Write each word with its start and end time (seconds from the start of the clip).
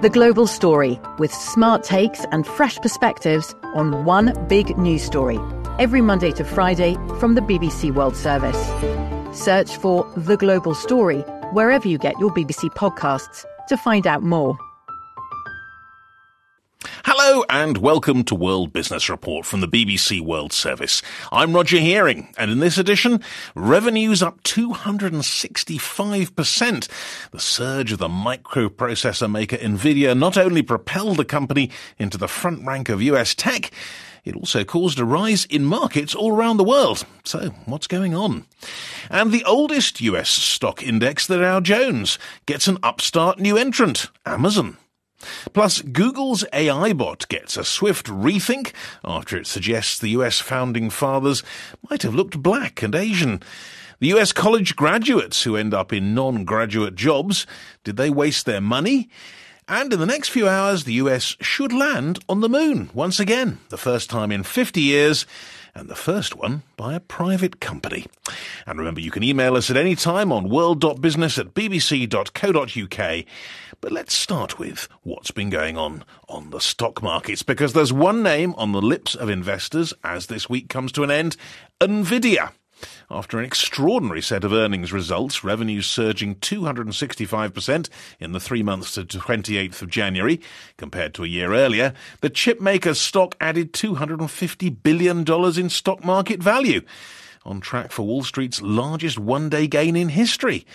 The 0.00 0.10
Global 0.10 0.46
Story, 0.46 1.00
with 1.18 1.34
smart 1.34 1.82
takes 1.82 2.24
and 2.30 2.46
fresh 2.46 2.78
perspectives 2.78 3.52
on 3.74 4.04
one 4.04 4.32
big 4.46 4.78
news 4.78 5.02
story. 5.02 5.40
Every 5.80 6.00
Monday 6.02 6.30
to 6.34 6.44
Friday 6.44 6.94
from 7.18 7.34
the 7.34 7.40
BBC 7.40 7.92
World 7.92 8.14
Service. 8.14 8.56
Search 9.36 9.76
for 9.76 10.08
The 10.16 10.36
Global 10.36 10.76
Story 10.76 11.22
wherever 11.52 11.88
you 11.88 11.98
get 11.98 12.16
your 12.20 12.32
BBC 12.32 12.70
podcasts 12.74 13.44
to 13.66 13.76
find 13.76 14.06
out 14.06 14.22
more. 14.22 14.56
Hello 17.28 17.44
and 17.50 17.76
welcome 17.76 18.24
to 18.24 18.34
World 18.34 18.72
Business 18.72 19.10
Report 19.10 19.44
from 19.44 19.60
the 19.60 19.68
BBC 19.68 20.18
World 20.18 20.50
Service. 20.50 21.02
I'm 21.30 21.52
Roger 21.52 21.76
Hearing, 21.76 22.32
and 22.38 22.50
in 22.50 22.60
this 22.60 22.78
edition, 22.78 23.22
revenues 23.54 24.22
up 24.22 24.42
265%. 24.44 26.88
The 27.30 27.38
surge 27.38 27.92
of 27.92 27.98
the 27.98 28.08
microprocessor 28.08 29.30
maker 29.30 29.58
Nvidia 29.58 30.16
not 30.16 30.38
only 30.38 30.62
propelled 30.62 31.18
the 31.18 31.26
company 31.26 31.70
into 31.98 32.16
the 32.16 32.28
front 32.28 32.64
rank 32.64 32.88
of 32.88 33.02
US 33.02 33.34
tech, 33.34 33.72
it 34.24 34.34
also 34.34 34.64
caused 34.64 34.98
a 34.98 35.04
rise 35.04 35.44
in 35.44 35.66
markets 35.66 36.14
all 36.14 36.32
around 36.32 36.56
the 36.56 36.64
world. 36.64 37.04
So, 37.24 37.50
what's 37.66 37.86
going 37.86 38.14
on? 38.14 38.46
And 39.10 39.32
the 39.32 39.44
oldest 39.44 40.00
US 40.00 40.30
stock 40.30 40.82
index, 40.82 41.26
the 41.26 41.40
Dow 41.40 41.60
Jones, 41.60 42.18
gets 42.46 42.68
an 42.68 42.78
upstart 42.82 43.38
new 43.38 43.58
entrant, 43.58 44.06
Amazon. 44.24 44.78
Plus, 45.52 45.82
Google's 45.82 46.44
AI 46.52 46.92
bot 46.92 47.26
gets 47.28 47.56
a 47.56 47.64
swift 47.64 48.06
rethink 48.06 48.72
after 49.04 49.36
it 49.36 49.46
suggests 49.46 49.98
the 49.98 50.10
US 50.10 50.40
founding 50.40 50.90
fathers 50.90 51.42
might 51.90 52.02
have 52.02 52.14
looked 52.14 52.42
black 52.42 52.82
and 52.82 52.94
Asian. 52.94 53.42
The 54.00 54.14
US 54.14 54.32
college 54.32 54.76
graduates 54.76 55.42
who 55.42 55.56
end 55.56 55.74
up 55.74 55.92
in 55.92 56.14
non-graduate 56.14 56.94
jobs, 56.94 57.46
did 57.82 57.96
they 57.96 58.10
waste 58.10 58.46
their 58.46 58.60
money? 58.60 59.08
And 59.66 59.92
in 59.92 59.98
the 59.98 60.06
next 60.06 60.30
few 60.30 60.48
hours, 60.48 60.84
the 60.84 60.94
US 60.94 61.36
should 61.40 61.72
land 61.72 62.20
on 62.28 62.40
the 62.40 62.48
moon 62.48 62.90
once 62.94 63.18
again, 63.20 63.58
the 63.70 63.76
first 63.76 64.08
time 64.08 64.30
in 64.30 64.42
50 64.44 64.80
years, 64.80 65.26
and 65.78 65.88
the 65.88 65.94
first 65.94 66.34
one 66.36 66.62
by 66.76 66.94
a 66.94 67.00
private 67.00 67.60
company. 67.60 68.06
And 68.66 68.78
remember, 68.78 69.00
you 69.00 69.10
can 69.10 69.22
email 69.22 69.56
us 69.56 69.70
at 69.70 69.76
any 69.76 69.94
time 69.94 70.32
on 70.32 70.48
world.business 70.48 71.38
at 71.38 71.54
bbc.co.uk. 71.54 73.24
But 73.80 73.92
let's 73.92 74.12
start 74.12 74.58
with 74.58 74.88
what's 75.04 75.30
been 75.30 75.50
going 75.50 75.76
on 75.76 76.04
on 76.28 76.50
the 76.50 76.60
stock 76.60 77.02
markets, 77.02 77.42
because 77.44 77.72
there's 77.72 77.92
one 77.92 78.22
name 78.22 78.54
on 78.54 78.72
the 78.72 78.82
lips 78.82 79.14
of 79.14 79.28
investors 79.28 79.94
as 80.02 80.26
this 80.26 80.50
week 80.50 80.68
comes 80.68 80.90
to 80.92 81.04
an 81.04 81.10
end 81.10 81.36
Nvidia. 81.80 82.50
After 83.10 83.38
an 83.38 83.44
extraordinary 83.44 84.20
set 84.20 84.44
of 84.44 84.52
earnings 84.52 84.92
results, 84.92 85.42
revenues 85.42 85.86
surging 85.86 86.34
265% 86.36 87.88
in 88.20 88.32
the 88.32 88.40
three 88.40 88.62
months 88.62 88.94
to 88.94 89.04
28th 89.04 89.80
of 89.82 89.88
January 89.88 90.40
compared 90.76 91.14
to 91.14 91.24
a 91.24 91.28
year 91.28 91.54
earlier, 91.54 91.94
the 92.20 92.30
chipmaker's 92.30 93.00
stock 93.00 93.34
added 93.40 93.72
$250 93.72 94.76
billion 94.82 95.24
in 95.58 95.70
stock 95.70 96.04
market 96.04 96.42
value, 96.42 96.82
on 97.44 97.60
track 97.60 97.92
for 97.92 98.02
Wall 98.02 98.22
Street's 98.22 98.60
largest 98.60 99.18
one-day 99.18 99.66
gain 99.66 99.96
in 99.96 100.10
history. 100.10 100.66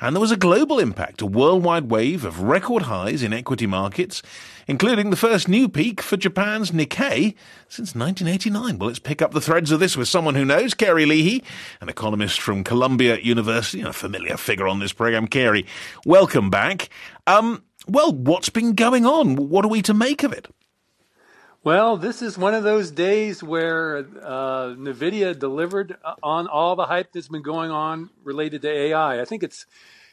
And 0.00 0.14
there 0.14 0.20
was 0.20 0.30
a 0.30 0.36
global 0.36 0.78
impact, 0.78 1.22
a 1.22 1.26
worldwide 1.26 1.90
wave 1.90 2.24
of 2.24 2.40
record 2.40 2.82
highs 2.82 3.20
in 3.20 3.32
equity 3.32 3.66
markets, 3.66 4.22
including 4.68 5.10
the 5.10 5.16
first 5.16 5.48
new 5.48 5.68
peak 5.68 6.00
for 6.00 6.16
Japan's 6.16 6.70
Nikkei 6.70 7.34
since 7.68 7.96
1989. 7.96 8.78
Well, 8.78 8.86
let's 8.86 9.00
pick 9.00 9.20
up 9.20 9.32
the 9.32 9.40
threads 9.40 9.72
of 9.72 9.80
this 9.80 9.96
with 9.96 10.06
someone 10.06 10.36
who 10.36 10.44
knows, 10.44 10.72
Kerry 10.72 11.04
Leahy, 11.04 11.42
an 11.80 11.88
economist 11.88 12.40
from 12.40 12.62
Columbia 12.62 13.18
University, 13.18 13.82
a 13.82 13.92
familiar 13.92 14.36
figure 14.36 14.68
on 14.68 14.78
this 14.78 14.92
program. 14.92 15.26
Kerry, 15.26 15.66
welcome 16.06 16.48
back. 16.48 16.90
Um, 17.26 17.64
well, 17.88 18.12
what's 18.12 18.50
been 18.50 18.74
going 18.74 19.04
on? 19.04 19.34
What 19.34 19.64
are 19.64 19.68
we 19.68 19.82
to 19.82 19.94
make 19.94 20.22
of 20.22 20.32
it? 20.32 20.46
Well, 21.68 21.98
this 21.98 22.22
is 22.22 22.38
one 22.38 22.54
of 22.54 22.62
those 22.64 22.90
days 22.90 23.42
where 23.42 23.98
uh, 23.98 24.68
NVIDIA 24.68 25.38
delivered 25.38 25.98
on 26.22 26.46
all 26.46 26.76
the 26.76 26.86
hype 26.86 27.12
that's 27.12 27.28
been 27.28 27.42
going 27.42 27.70
on 27.70 28.08
related 28.24 28.62
to 28.62 28.70
AI. 28.70 29.20
I 29.20 29.26
think 29.26 29.42
it's 29.42 29.66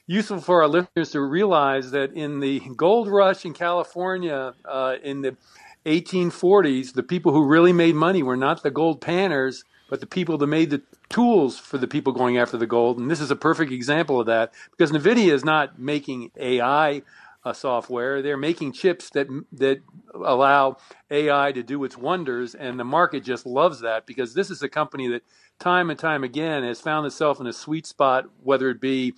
useful 0.06 0.42
for 0.42 0.64
our 0.64 0.68
listeners 0.68 1.12
to 1.12 1.22
realize 1.22 1.92
that 1.92 2.12
in 2.12 2.42
the 2.42 2.60
gold 2.76 3.08
rush 3.08 3.46
in 3.46 3.54
California 3.54 4.54
uh, 4.66 4.96
in 5.02 5.22
the 5.22 5.38
1840s, 5.86 6.92
the 6.92 7.04
people 7.04 7.32
who 7.32 7.46
really 7.46 7.72
made 7.72 7.96
money 7.96 8.22
were 8.22 8.36
not 8.36 8.62
the 8.62 8.70
gold 8.70 9.00
panners, 9.00 9.64
but 9.90 10.02
the 10.02 10.08
people 10.08 10.38
that 10.38 10.48
made 10.48 10.72
the 10.72 10.82
tools 11.08 11.58
for 11.58 11.78
the 11.78 11.88
people 11.88 12.12
going 12.12 12.38
after 12.38 12.58
the 12.58 12.68
gold. 12.68 13.00
And 13.00 13.10
this 13.10 13.22
is 13.22 13.32
a 13.32 13.36
perfect 13.38 13.72
example 13.72 14.20
of 14.20 14.26
that 14.26 14.52
because 14.72 14.92
NVIDIA 14.92 15.32
is 15.32 15.46
not 15.46 15.80
making 15.80 16.32
AI 16.36 17.02
uh, 17.46 17.54
software. 17.54 18.22
They're 18.22 18.38
making 18.38 18.74
chips 18.74 19.12
that 19.12 19.28
that 19.54 19.82
allow 20.14 20.78
AI 21.12 21.54
to 21.54 21.64
do 21.64 21.84
its 21.86 21.98
wonders, 21.98 22.56
and 22.56 22.80
the 22.80 22.86
market 22.86 23.24
just 23.24 23.46
loves 23.46 23.82
that 23.82 24.08
because 24.08 24.34
this 24.34 24.52
is 24.52 24.64
a 24.64 24.70
company 24.70 25.08
that 25.10 25.24
time 25.60 25.90
and 25.90 26.00
time 26.00 26.24
again 26.24 26.64
has 26.64 26.82
found 26.82 27.08
itself 27.08 27.40
in 27.40 27.48
a 27.48 27.54
sweet 27.54 27.88
spot, 27.88 28.26
whether 28.44 28.70
it 28.70 28.82
be 28.82 29.14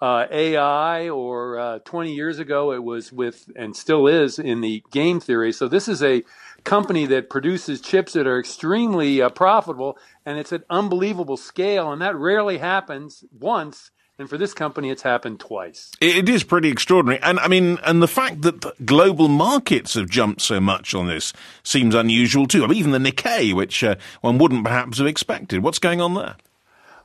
uh, 0.00 0.26
AI 0.30 1.08
or 1.08 1.58
uh, 1.58 1.78
20 1.80 2.14
years 2.14 2.38
ago 2.38 2.72
it 2.72 2.84
was 2.84 3.12
with 3.12 3.50
and 3.56 3.74
still 3.76 4.06
is 4.06 4.38
in 4.38 4.60
the 4.60 4.84
game 4.92 5.20
theory. 5.20 5.52
So 5.52 5.68
this 5.68 5.88
is 5.88 6.02
a 6.02 6.22
company 6.64 7.06
that 7.06 7.30
produces 7.30 7.80
chips 7.80 8.12
that 8.14 8.26
are 8.26 8.38
extremely 8.38 9.22
uh, 9.22 9.30
profitable 9.30 9.98
and 10.26 10.38
it's 10.38 10.52
at 10.52 10.64
unbelievable 10.70 11.36
scale, 11.36 11.92
and 11.92 12.02
that 12.02 12.16
rarely 12.16 12.58
happens 12.58 13.24
once 13.32 13.90
and 14.18 14.28
for 14.28 14.36
this 14.36 14.52
company, 14.52 14.90
it's 14.90 15.02
happened 15.02 15.38
twice. 15.38 15.92
It 16.00 16.28
is 16.28 16.42
pretty 16.42 16.70
extraordinary. 16.70 17.22
And 17.22 17.38
I 17.38 17.46
mean, 17.46 17.78
and 17.84 18.02
the 18.02 18.08
fact 18.08 18.42
that 18.42 18.84
global 18.84 19.28
markets 19.28 19.94
have 19.94 20.10
jumped 20.10 20.40
so 20.40 20.60
much 20.60 20.92
on 20.92 21.06
this 21.06 21.32
seems 21.62 21.94
unusual 21.94 22.46
too. 22.46 22.64
I 22.64 22.66
mean, 22.66 22.78
even 22.78 22.90
the 22.90 22.98
Nikkei, 22.98 23.54
which 23.54 23.84
uh, 23.84 23.94
one 24.20 24.38
wouldn't 24.38 24.64
perhaps 24.64 24.98
have 24.98 25.06
expected. 25.06 25.62
What's 25.62 25.78
going 25.78 26.00
on 26.00 26.14
there? 26.14 26.36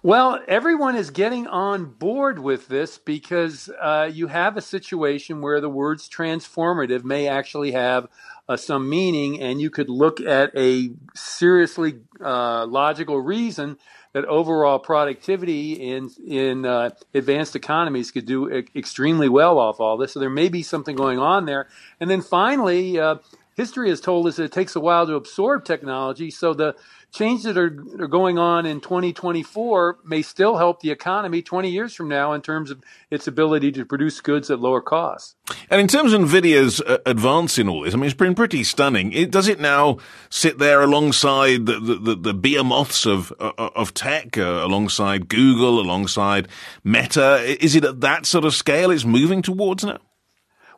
Well, 0.01 0.39
everyone 0.49 0.95
is 0.97 1.11
getting 1.11 1.47
on 1.47 1.85
board 1.85 2.39
with 2.39 2.67
this 2.67 2.97
because 2.97 3.69
uh, 3.79 4.09
you 4.11 4.27
have 4.27 4.57
a 4.57 4.61
situation 4.61 5.39
where 5.39 5.61
the 5.61 5.69
words 5.69 6.09
transformative 6.09 7.05
may 7.05 7.29
actually 7.29 7.71
have 7.71 8.09
uh, 8.49 8.57
some 8.57 8.89
meaning, 8.89 9.41
and 9.41 9.61
you 9.61 9.69
could 9.69 9.89
look 9.89 10.19
at 10.19 10.51
a 10.55 10.89
seriously 11.15 11.99
uh, 12.23 12.65
logical 12.65 13.19
reason 13.19 13.77
that 14.13 14.25
overall 14.25 14.79
productivity 14.79 15.73
in 15.73 16.09
in 16.25 16.65
uh, 16.65 16.91
advanced 17.13 17.55
economies 17.55 18.11
could 18.11 18.25
do 18.25 18.49
e- 18.49 18.67
extremely 18.75 19.29
well 19.29 19.57
off 19.59 19.79
all 19.79 19.97
this. 19.97 20.13
So 20.13 20.19
there 20.19 20.29
may 20.29 20.49
be 20.49 20.61
something 20.61 20.95
going 20.95 21.19
on 21.19 21.45
there. 21.45 21.67
And 21.99 22.09
then 22.09 22.21
finally, 22.21 22.99
uh, 22.99 23.15
history 23.55 23.89
has 23.89 24.01
told 24.01 24.27
us 24.27 24.35
that 24.35 24.45
it 24.45 24.51
takes 24.51 24.75
a 24.75 24.79
while 24.79 25.07
to 25.07 25.15
absorb 25.15 25.65
technology. 25.65 26.29
So 26.29 26.53
the 26.53 26.75
changes 27.13 27.43
that 27.43 27.57
are, 27.57 27.85
are 27.99 28.07
going 28.07 28.37
on 28.37 28.65
in 28.65 28.81
2024 28.81 29.99
may 30.03 30.21
still 30.21 30.57
help 30.57 30.81
the 30.81 30.89
economy 30.89 31.41
20 31.41 31.69
years 31.69 31.93
from 31.93 32.09
now 32.09 32.33
in 32.33 32.41
terms 32.41 32.71
of 32.71 32.81
its 33.11 33.27
ability 33.27 33.71
to 33.71 33.85
produce 33.85 34.19
goods 34.19 34.49
at 34.49 34.59
lower 34.59 34.81
costs. 34.81 35.35
And 35.69 35.79
in 35.79 35.87
terms 35.87 36.11
of 36.11 36.21
Nvidia's 36.21 36.81
uh, 36.81 36.97
advance 37.05 37.59
in 37.59 37.69
all 37.69 37.83
this, 37.83 37.93
I 37.93 37.97
mean, 37.97 38.05
it's 38.05 38.15
been 38.15 38.35
pretty 38.35 38.63
stunning. 38.63 39.13
It, 39.13 39.31
does 39.31 39.47
it 39.47 39.59
now 39.59 39.99
sit 40.29 40.57
there 40.57 40.81
alongside 40.81 41.67
the, 41.67 41.79
the, 41.79 41.95
the, 41.95 42.15
the 42.15 42.33
behemoths 42.33 43.05
of, 43.05 43.31
uh, 43.39 43.51
of 43.57 43.93
tech, 43.93 44.37
uh, 44.37 44.41
alongside 44.41 45.29
Google, 45.29 45.79
alongside 45.79 46.47
Meta? 46.83 47.43
Is 47.63 47.75
it 47.75 47.85
at 47.85 48.01
that 48.01 48.25
sort 48.25 48.45
of 48.45 48.55
scale 48.55 48.89
it's 48.89 49.05
moving 49.05 49.43
towards 49.43 49.85
now? 49.85 49.99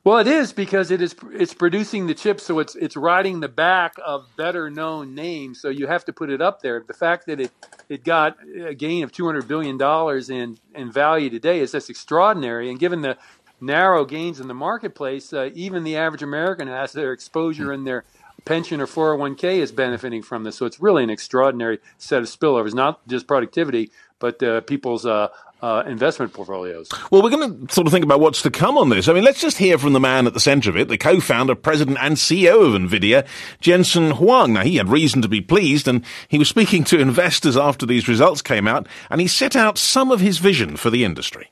Well, 0.05 0.19
it 0.19 0.27
is 0.27 0.53
because 0.53 0.91
it 0.91 1.01
is 1.01 1.15
it's 1.33 1.55
producing 1.55 2.05
the 2.05 2.13
chips, 2.13 2.43
so 2.43 2.59
it's 2.59 2.75
it's 2.75 2.95
riding 2.95 3.39
the 3.39 3.47
back 3.49 3.95
of 4.05 4.27
better 4.37 4.69
known 4.69 5.15
names. 5.15 5.59
So 5.59 5.69
you 5.69 5.87
have 5.87 6.05
to 6.05 6.13
put 6.13 6.29
it 6.29 6.43
up 6.43 6.61
there. 6.61 6.83
The 6.85 6.93
fact 6.93 7.25
that 7.25 7.41
it 7.41 7.51
it 7.89 8.03
got 8.03 8.37
a 8.63 8.75
gain 8.75 9.03
of 9.03 9.11
two 9.11 9.25
hundred 9.25 9.47
billion 9.47 9.79
dollars 9.79 10.29
in 10.29 10.59
in 10.75 10.91
value 10.91 11.31
today 11.31 11.59
is 11.59 11.71
just 11.71 11.89
extraordinary. 11.89 12.69
And 12.69 12.77
given 12.77 13.01
the 13.01 13.17
narrow 13.59 14.05
gains 14.05 14.39
in 14.39 14.47
the 14.47 14.53
marketplace, 14.53 15.33
uh, 15.33 15.49
even 15.55 15.83
the 15.83 15.97
average 15.97 16.21
American 16.21 16.67
has 16.67 16.93
their 16.93 17.11
exposure 17.11 17.73
in 17.73 17.83
their 17.83 18.03
pension 18.45 18.79
or 18.79 18.85
401k 18.85 19.57
is 19.57 19.71
benefiting 19.71 20.21
from 20.21 20.43
this. 20.43 20.55
So 20.55 20.67
it's 20.67 20.79
really 20.79 21.03
an 21.03 21.09
extraordinary 21.09 21.79
set 21.97 22.21
of 22.21 22.27
spillovers, 22.27 22.75
not 22.75 23.05
just 23.07 23.25
productivity, 23.25 23.89
but 24.19 24.43
uh, 24.43 24.61
people's 24.61 25.03
uh, 25.03 25.29
uh, 25.65 25.83
investment 25.87 26.31
portfolios. 26.31 26.87
Well, 27.09 27.23
we're 27.23 27.31
going 27.31 27.65
to 27.65 27.73
sort 27.73 27.87
of 27.87 27.93
think 27.93 28.05
about 28.05 28.19
what's 28.19 28.43
to 28.43 28.51
come 28.51 28.77
on 28.77 28.89
this. 28.89 29.07
I 29.07 29.13
mean, 29.13 29.23
let's 29.23 29.41
just 29.41 29.57
hear 29.57 29.79
from 29.79 29.93
the 29.93 29.99
man 29.99 30.27
at 30.27 30.35
the 30.35 30.39
center 30.39 30.69
of 30.69 30.77
it, 30.77 30.89
the 30.89 30.97
co-founder, 30.97 31.55
president 31.55 31.97
and 31.99 32.17
CEO 32.17 32.67
of 32.67 32.79
NVIDIA, 32.79 33.25
Jensen 33.61 34.11
Huang. 34.11 34.53
Now, 34.53 34.61
he 34.61 34.75
had 34.75 34.89
reason 34.89 35.23
to 35.23 35.27
be 35.27 35.41
pleased 35.41 35.87
and 35.87 36.05
he 36.27 36.37
was 36.37 36.47
speaking 36.47 36.83
to 36.85 36.99
investors 36.99 37.57
after 37.57 37.87
these 37.87 38.07
results 38.07 38.43
came 38.43 38.67
out 38.67 38.87
and 39.09 39.19
he 39.19 39.25
set 39.25 39.55
out 39.55 39.79
some 39.79 40.11
of 40.11 40.19
his 40.19 40.37
vision 40.37 40.77
for 40.77 40.91
the 40.91 41.03
industry. 41.03 41.49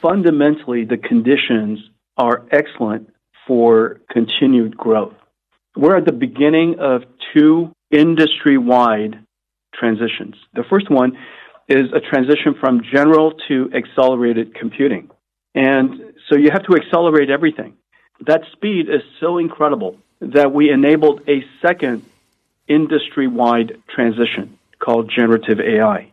Fundamentally, 0.00 0.86
the 0.86 0.96
conditions 0.96 1.80
are 2.16 2.46
excellent 2.52 3.10
for 3.46 4.00
continued 4.10 4.74
growth. 4.74 5.12
We're 5.76 5.98
at 5.98 6.06
the 6.06 6.12
beginning 6.12 6.76
of 6.80 7.02
two 7.34 7.74
industry-wide 7.90 9.22
transitions. 9.74 10.36
The 10.54 10.64
first 10.70 10.90
one 10.90 11.12
is 11.70 11.92
a 11.92 12.00
transition 12.00 12.54
from 12.58 12.82
general 12.92 13.32
to 13.48 13.70
accelerated 13.72 14.54
computing. 14.54 15.08
And 15.54 16.00
so 16.28 16.36
you 16.36 16.50
have 16.50 16.64
to 16.64 16.74
accelerate 16.76 17.30
everything 17.30 17.76
That 18.26 18.42
speed 18.52 18.88
is 18.88 19.02
so 19.18 19.38
incredible 19.38 19.96
that 20.20 20.52
we 20.52 20.70
enabled 20.70 21.22
a 21.26 21.42
second 21.62 22.04
industry 22.68 23.26
wide 23.26 23.78
transition 23.88 24.58
called 24.78 25.10
generative 25.14 25.58
AI. 25.60 26.12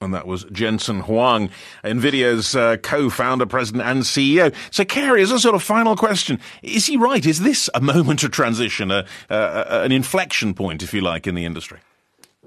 And 0.00 0.14
that 0.14 0.28
was 0.28 0.44
Jensen 0.52 1.00
Huang, 1.00 1.50
NVIDIA's 1.82 2.54
uh, 2.54 2.76
co-founder, 2.76 3.46
president, 3.46 3.84
and 3.84 4.02
CEO. 4.02 4.54
So, 4.70 4.84
Kerry, 4.84 5.22
as 5.22 5.32
a 5.32 5.40
sort 5.40 5.56
of 5.56 5.62
final 5.62 5.96
question, 5.96 6.38
is 6.62 6.86
he 6.86 6.96
right? 6.96 7.26
Is 7.26 7.40
this 7.40 7.68
a 7.74 7.80
moment 7.80 8.22
of 8.22 8.30
transition, 8.30 8.92
a, 8.92 9.04
an 9.28 9.90
inflection 9.90 10.54
point, 10.54 10.84
if 10.84 10.94
you 10.94 11.00
like, 11.00 11.26
in 11.26 11.34
the 11.34 11.44
industry? 11.44 11.80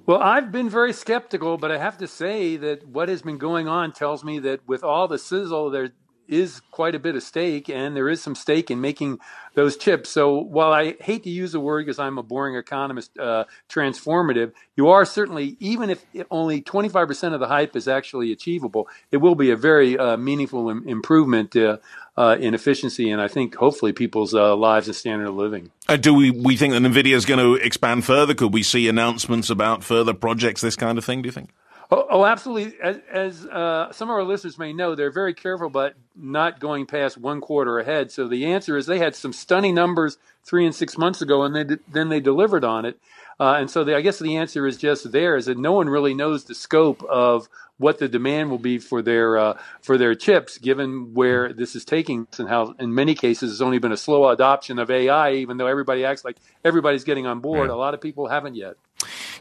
Well, 0.06 0.20
I've 0.20 0.52
been 0.52 0.70
very 0.70 0.94
skeptical, 0.94 1.58
but 1.58 1.72
I 1.72 1.78
have 1.78 1.98
to 2.00 2.08
say 2.08 2.58
that 2.58 2.88
what 2.88 3.08
has 3.08 3.22
been 3.22 3.38
going 3.38 3.68
on 3.68 3.92
tells 3.92 4.24
me 4.24 4.40
that 4.40 4.68
with 4.68 4.84
all 4.84 5.08
the 5.08 5.20
sizzle, 5.20 5.70
there 5.70 5.92
is 6.28 6.62
quite 6.72 6.96
a 6.96 7.00
bit 7.00 7.16
of 7.16 7.24
steak, 7.24 7.70
and 7.70 7.96
there 7.96 8.10
is 8.10 8.22
some 8.22 8.36
steak 8.36 8.72
in 8.72 8.80
making 8.80 9.20
those 9.54 9.76
chips. 9.76 10.10
So 10.10 10.38
while 10.38 10.72
I 10.72 10.96
hate 11.02 11.24
to 11.24 11.30
use 11.30 11.52
the 11.52 11.60
word 11.60 11.86
because 11.86 12.00
I'm 12.00 12.18
a 12.18 12.24
boring 12.24 12.56
economist, 12.56 13.18
uh, 13.18 13.46
transformative, 13.70 14.54
you 14.76 14.90
are 14.90 15.04
certainly, 15.04 15.58
even 15.60 15.90
if 15.90 16.06
only 16.30 16.62
25% 16.62 17.34
of 17.34 17.40
the 17.40 17.48
hype 17.48 17.76
is 17.76 17.88
actually 17.88 18.32
achievable, 18.32 18.88
it 19.12 19.18
will 19.18 19.36
be 19.36 19.52
a 19.52 19.58
very 19.58 19.98
uh, 19.98 20.18
meaningful 20.18 20.70
Im- 20.70 20.88
improvement 20.88 21.56
uh, 21.56 21.78
uh 22.18 22.38
in 22.40 22.54
efficiency, 22.54 23.10
and 23.10 23.22
I 23.22 23.28
think 23.28 23.56
hopefully 23.56 23.94
people's 23.94 24.34
uh, 24.34 24.56
lives 24.56 24.88
and 24.88 24.96
standard 24.96 25.28
of 25.28 25.36
living. 25.36 25.72
Uh, 25.88 25.98
do 25.98 26.14
we, 26.14 26.32
we 26.32 26.56
think 26.58 26.74
that 26.74 26.82
NVIDIA 26.82 27.16
is 27.16 27.26
going 27.26 27.40
to 27.40 27.56
expand 27.64 28.06
further? 28.06 28.34
Could 28.34 28.54
we 28.54 28.64
see 28.64 28.88
announcements 28.88 29.50
about 29.50 29.84
further 29.84 30.14
projects, 30.14 30.62
this 30.62 30.76
kind 30.76 30.98
of 30.98 31.06
thing, 31.06 31.22
do 31.22 31.28
you 31.28 31.34
think? 31.34 31.50
Oh, 31.94 32.08
oh, 32.10 32.26
absolutely. 32.26 32.80
As, 32.82 33.00
as 33.12 33.46
uh, 33.46 33.92
some 33.92 34.10
of 34.10 34.14
our 34.14 34.24
listeners 34.24 34.58
may 34.58 34.72
know, 34.72 34.96
they're 34.96 35.12
very 35.12 35.34
careful 35.34 35.68
about 35.68 35.94
not 36.16 36.62
going 36.62 36.86
past 36.86 37.18
one 37.18 37.42
quarter 37.42 37.80
ahead. 37.80 38.12
So 38.12 38.30
the 38.30 38.46
answer 38.46 38.78
is 38.78 38.86
they 38.86 39.00
had 39.00 39.14
some 39.14 39.34
stunning 39.34 39.76
numbers 39.76 40.18
three 40.46 40.66
and 40.66 40.74
six 40.74 40.98
months 40.98 41.22
ago, 41.22 41.44
and 41.44 41.54
they 41.54 41.78
then 41.92 42.08
they 42.08 42.22
delivered 42.22 42.64
on 42.64 42.86
it. 42.86 42.98
Uh, 43.42 43.56
and 43.56 43.70
so 43.70 43.84
the, 43.84 43.96
I 43.96 44.02
guess 44.02 44.20
the 44.20 44.38
answer 44.38 44.66
is 44.68 44.78
just 44.78 45.12
there 45.12 45.36
is 45.36 45.48
that 45.48 45.58
no 45.58 45.74
one 45.74 45.90
really 45.90 46.14
knows 46.14 46.46
the 46.46 46.56
scope 46.56 47.04
of 47.04 47.50
what 47.78 47.98
the 47.98 48.08
demand 48.08 48.52
will 48.52 48.60
be 48.60 48.78
for 48.78 49.02
their 49.02 49.38
uh, 49.38 49.58
for 49.82 49.98
their 49.98 50.16
chips, 50.16 50.58
given 50.60 51.14
where 51.14 51.52
this 51.52 51.76
is 51.76 51.84
taking 51.84 52.28
us 52.32 52.40
and 52.40 52.48
how, 52.48 52.74
in 52.80 52.96
many 52.96 53.16
cases, 53.16 53.52
it's 53.52 53.62
only 53.62 53.80
been 53.80 53.92
a 53.92 53.98
slow 53.98 54.30
adoption 54.30 54.80
of 54.80 54.90
AI. 54.90 55.34
Even 55.34 55.58
though 55.58 55.68
everybody 55.68 56.06
acts 56.06 56.24
like 56.24 56.38
everybody's 56.64 57.04
getting 57.04 57.28
on 57.28 57.42
board, 57.42 57.68
yeah. 57.68 57.76
a 57.76 57.76
lot 57.76 57.94
of 57.94 58.00
people 58.00 58.28
haven't 58.28 58.56
yet. 58.56 58.76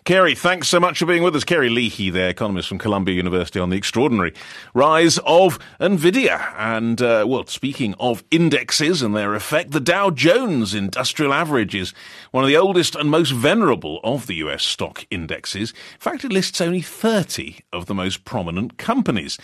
Kerry, 0.05 0.35
thanks 0.35 0.67
so 0.69 0.81
much 0.81 0.99
for 0.99 1.07
being 1.07 1.23
with 1.23 1.37
us. 1.37 1.45
Kerry 1.45 1.69
Leahy, 1.69 2.09
the 2.09 2.27
economist 2.27 2.69
from 2.69 2.79
Columbia 2.79 3.15
University, 3.15 3.61
on 3.61 3.69
the 3.69 3.77
extraordinary 3.77 4.33
rise 4.73 5.19
of 5.27 5.59
NVIDIA. 5.79 6.55
And, 6.57 7.03
uh, 7.03 7.27
well, 7.29 7.47
speaking 7.47 7.95
of 8.01 8.25
indexes 8.31 9.03
and 9.03 9.15
their 9.15 9.35
effect, 9.35 9.73
the 9.73 9.81
Dow 9.81 10.09
Jones 10.11 10.73
Industrial 10.73 11.35
Average 11.35 11.75
is 11.75 11.95
one 12.31 12.43
of 12.43 12.49
the 12.49 12.57
oldest 12.57 12.97
and 12.97 13.11
most 13.11 13.31
venerable 13.31 14.01
of 14.03 14.27
the 14.27 14.37
US 14.37 14.65
stock 14.65 15.07
indexes. 15.11 15.73
In 15.73 16.01
fact, 16.01 16.25
it 16.25 16.33
lists 16.33 16.63
only 16.63 16.81
30 16.81 17.59
of 17.71 17.85
the 17.85 17.95
most 17.95 18.25
prominent 18.25 18.79
companies. 18.79 19.39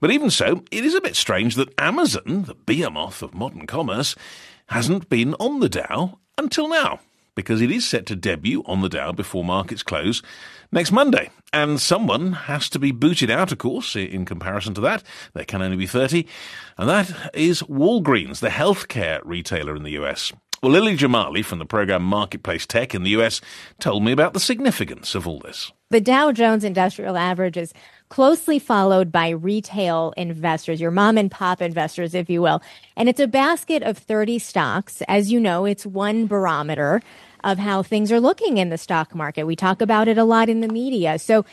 But 0.00 0.10
even 0.10 0.30
so, 0.30 0.64
it 0.72 0.84
is 0.84 0.96
a 0.96 1.00
bit 1.00 1.14
strange 1.14 1.54
that 1.54 1.72
Amazon, 1.78 2.44
the 2.48 2.56
behemoth 2.56 3.22
of 3.22 3.34
modern 3.34 3.68
commerce, 3.68 4.16
hasn't 4.66 5.08
been 5.08 5.34
on 5.34 5.60
the 5.60 5.68
Dow 5.68 6.18
until 6.36 6.68
now 6.68 6.98
because 7.34 7.60
it 7.60 7.70
is 7.70 7.88
set 7.88 8.06
to 8.06 8.16
debut 8.16 8.62
on 8.66 8.80
the 8.80 8.88
Dow 8.88 9.12
before 9.12 9.44
markets 9.44 9.82
close 9.82 10.22
next 10.70 10.92
Monday. 10.92 11.30
And 11.52 11.80
someone 11.80 12.32
has 12.32 12.68
to 12.70 12.78
be 12.78 12.92
booted 12.92 13.30
out, 13.30 13.52
of 13.52 13.58
course, 13.58 13.94
in 13.96 14.24
comparison 14.24 14.74
to 14.74 14.80
that. 14.82 15.02
There 15.34 15.44
can 15.44 15.62
only 15.62 15.76
be 15.76 15.86
30. 15.86 16.26
And 16.78 16.88
that 16.88 17.30
is 17.34 17.62
Walgreens, 17.62 18.40
the 18.40 18.48
healthcare 18.48 19.20
retailer 19.24 19.76
in 19.76 19.82
the 19.82 19.98
US. 20.02 20.32
Well, 20.62 20.72
Lily 20.72 20.96
Jamali 20.96 21.44
from 21.44 21.58
the 21.58 21.66
program 21.66 22.02
Marketplace 22.02 22.66
Tech 22.66 22.94
in 22.94 23.02
the 23.02 23.10
US 23.10 23.40
told 23.80 24.04
me 24.04 24.12
about 24.12 24.32
the 24.32 24.40
significance 24.40 25.14
of 25.14 25.26
all 25.26 25.40
this. 25.40 25.72
The 25.92 26.00
Dow 26.00 26.32
Jones 26.32 26.64
Industrial 26.64 27.18
Average 27.18 27.58
is 27.58 27.74
closely 28.08 28.58
followed 28.58 29.12
by 29.12 29.28
retail 29.28 30.14
investors, 30.16 30.80
your 30.80 30.90
mom 30.90 31.18
and 31.18 31.30
pop 31.30 31.60
investors, 31.60 32.14
if 32.14 32.30
you 32.30 32.40
will. 32.40 32.62
And 32.96 33.10
it's 33.10 33.20
a 33.20 33.26
basket 33.26 33.82
of 33.82 33.98
30 33.98 34.38
stocks. 34.38 35.02
As 35.06 35.30
you 35.30 35.38
know, 35.38 35.66
it's 35.66 35.84
one 35.84 36.26
barometer 36.26 37.02
of 37.44 37.58
how 37.58 37.82
things 37.82 38.10
are 38.10 38.20
looking 38.20 38.56
in 38.56 38.70
the 38.70 38.78
stock 38.78 39.14
market. 39.14 39.44
We 39.44 39.54
talk 39.54 39.82
about 39.82 40.08
it 40.08 40.16
a 40.16 40.24
lot 40.24 40.48
in 40.48 40.62
the 40.62 40.68
media. 40.68 41.18
So 41.18 41.44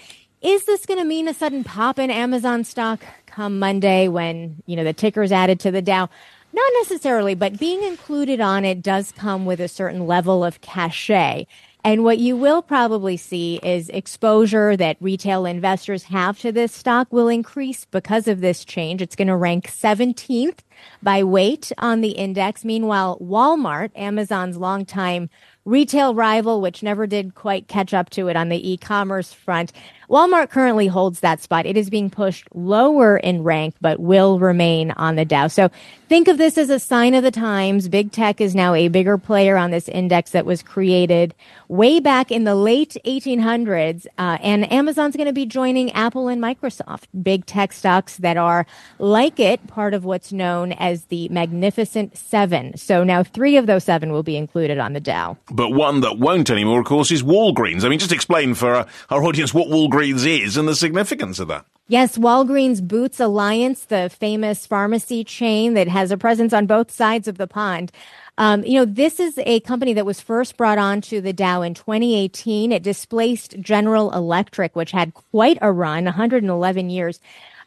is 0.42 0.64
this 0.64 0.86
going 0.86 1.02
to 1.02 1.06
mean 1.06 1.28
a 1.28 1.34
sudden 1.34 1.66
pop 1.66 2.00
in 2.00 2.10
Amazon 2.10 2.64
stock 2.64 3.02
come 3.26 3.60
Monday 3.60 4.08
when, 4.08 4.64
you 4.66 4.78
know, 4.78 4.86
the 4.86 4.94
ticker's 4.94 5.34
added 5.34 5.60
to 5.60 5.72
the 5.72 5.82
Dow? 5.82 6.08
Not 6.54 6.72
necessarily, 6.80 7.36
but 7.36 7.60
being 7.60 7.84
included 7.84 8.40
on 8.40 8.64
it 8.64 8.82
does 8.82 9.12
come 9.12 9.46
with 9.46 9.60
a 9.60 9.68
certain 9.68 10.08
level 10.08 10.46
of 10.46 10.62
cachet. 10.62 11.46
And 11.84 12.04
what 12.04 12.20
you 12.20 12.36
will 12.36 12.62
probably 12.62 13.16
see 13.16 13.60
is 13.64 13.88
exposure 13.90 14.76
that 14.76 14.98
retail 15.00 15.46
investors 15.46 16.04
have 16.04 16.38
to 16.40 16.52
this 16.52 16.74
stock 16.74 17.08
will 17.12 17.30
increase 17.30 17.86
because 17.86 18.28
of 18.28 18.42
this 18.42 18.66
change. 18.66 19.02
It's 19.02 19.16
going 19.16 19.30
to 19.30 19.36
rank 19.38 19.72
17th 19.72 20.60
by 21.02 21.24
weight 21.24 21.72
on 21.78 22.02
the 22.02 22.12
index. 22.12 22.66
Meanwhile, 22.66 23.18
Walmart, 23.22 23.92
Amazon's 23.96 24.58
longtime 24.58 25.30
retail 25.64 26.14
rival, 26.14 26.60
which 26.60 26.84
never 26.84 27.08
did 27.08 27.36
quite 27.36 27.68
catch 27.68 27.94
up 27.94 28.10
to 28.10 28.28
it 28.28 28.36
on 28.36 28.50
the 28.50 28.72
e-commerce 28.72 29.32
front. 29.32 29.72
Walmart 30.10 30.50
currently 30.50 30.88
holds 30.88 31.20
that 31.20 31.40
spot. 31.40 31.68
It 31.68 31.78
is 31.78 31.90
being 31.92 32.10
pushed 32.10 32.48
lower 32.56 33.18
in 33.18 33.44
rank, 33.44 33.76
but 33.80 34.00
will 34.00 34.40
remain 34.40 34.90
on 34.92 35.16
the 35.16 35.24
Dow. 35.24 35.48
So 35.48 35.70
think 36.08 36.28
of 36.28 36.40
this 36.40 36.58
as 36.58 36.72
a 36.72 36.80
sign 36.80 37.14
of 37.14 37.22
the 37.22 37.30
times. 37.30 37.88
Big 37.88 38.12
tech 38.12 38.42
is 38.42 38.56
now 38.56 38.74
a 38.74 38.88
bigger 38.88 39.20
player 39.20 39.56
on 39.56 39.70
this 39.70 39.88
index 39.88 40.32
that 40.32 40.48
was 40.48 40.64
created 40.64 41.36
way 41.68 42.00
back 42.00 42.32
in 42.32 42.44
the 42.44 42.56
late 42.56 42.98
1800s. 43.06 44.08
Uh, 44.18 44.40
and 44.42 44.72
Amazon's 44.74 45.16
going 45.16 45.28
to 45.28 45.34
be 45.34 45.46
joining 45.46 45.92
Apple 45.92 46.28
and 46.28 46.42
Microsoft, 46.42 47.04
big 47.22 47.46
tech 47.46 47.72
stocks 47.72 48.18
that 48.18 48.38
are 48.38 48.66
like 48.98 49.40
it, 49.40 49.68
part 49.68 49.94
of 49.94 50.06
what's 50.06 50.34
known 50.34 50.72
as 50.72 51.06
the 51.06 51.30
Magnificent 51.30 52.18
Seven. 52.18 52.76
So 52.78 53.04
now 53.04 53.22
three 53.22 53.58
of 53.58 53.68
those 53.68 53.84
seven 53.84 54.12
will 54.12 54.24
be 54.24 54.38
included 54.38 54.80
on 54.80 54.94
the 54.94 55.00
Dow. 55.00 55.38
But 55.52 55.70
one 55.70 56.02
that 56.02 56.18
won't 56.18 56.50
anymore, 56.50 56.80
of 56.80 56.88
course, 56.88 57.12
is 57.12 57.22
Walgreens. 57.22 57.86
I 57.86 57.90
mean, 57.90 58.00
just 58.00 58.12
explain 58.12 58.56
for 58.56 58.74
our, 58.74 58.88
our 59.12 59.24
audience 59.24 59.54
what 59.54 59.68
Walgreens 59.68 59.99
is 60.02 60.58
and 60.58 60.68
the 60.68 60.76
significance 60.76 61.40
of 61.40 61.48
that. 61.48 61.66
Yes, 61.88 62.18
Walgreens 62.18 62.88
Boots 62.88 63.20
Alliance, 63.20 63.86
the 63.86 64.10
famous 64.10 64.68
pharmacy 64.68 65.24
chain 65.24 65.74
that 65.74 65.88
has 65.88 66.12
a 66.12 66.18
presence 66.18 66.54
on 66.54 66.68
both 66.68 66.92
sides 66.92 67.28
of 67.28 67.40
the 67.40 67.48
pond. 67.48 67.92
Um, 68.38 68.64
you 68.64 68.76
know, 68.76 68.86
this 68.86 69.20
is 69.20 69.38
a 69.40 69.60
company 69.62 69.94
that 69.94 70.06
was 70.06 70.22
first 70.22 70.56
brought 70.56 70.78
on 70.78 71.02
to 71.02 71.20
the 71.20 71.34
Dow 71.34 71.62
in 71.62 71.74
2018. 71.74 72.72
It 72.72 72.84
displaced 72.84 73.60
General 73.60 74.14
Electric, 74.14 74.76
which 74.76 74.92
had 74.92 75.14
quite 75.14 75.58
a 75.62 75.72
run, 75.72 76.06
111 76.06 76.90
years. 76.90 77.20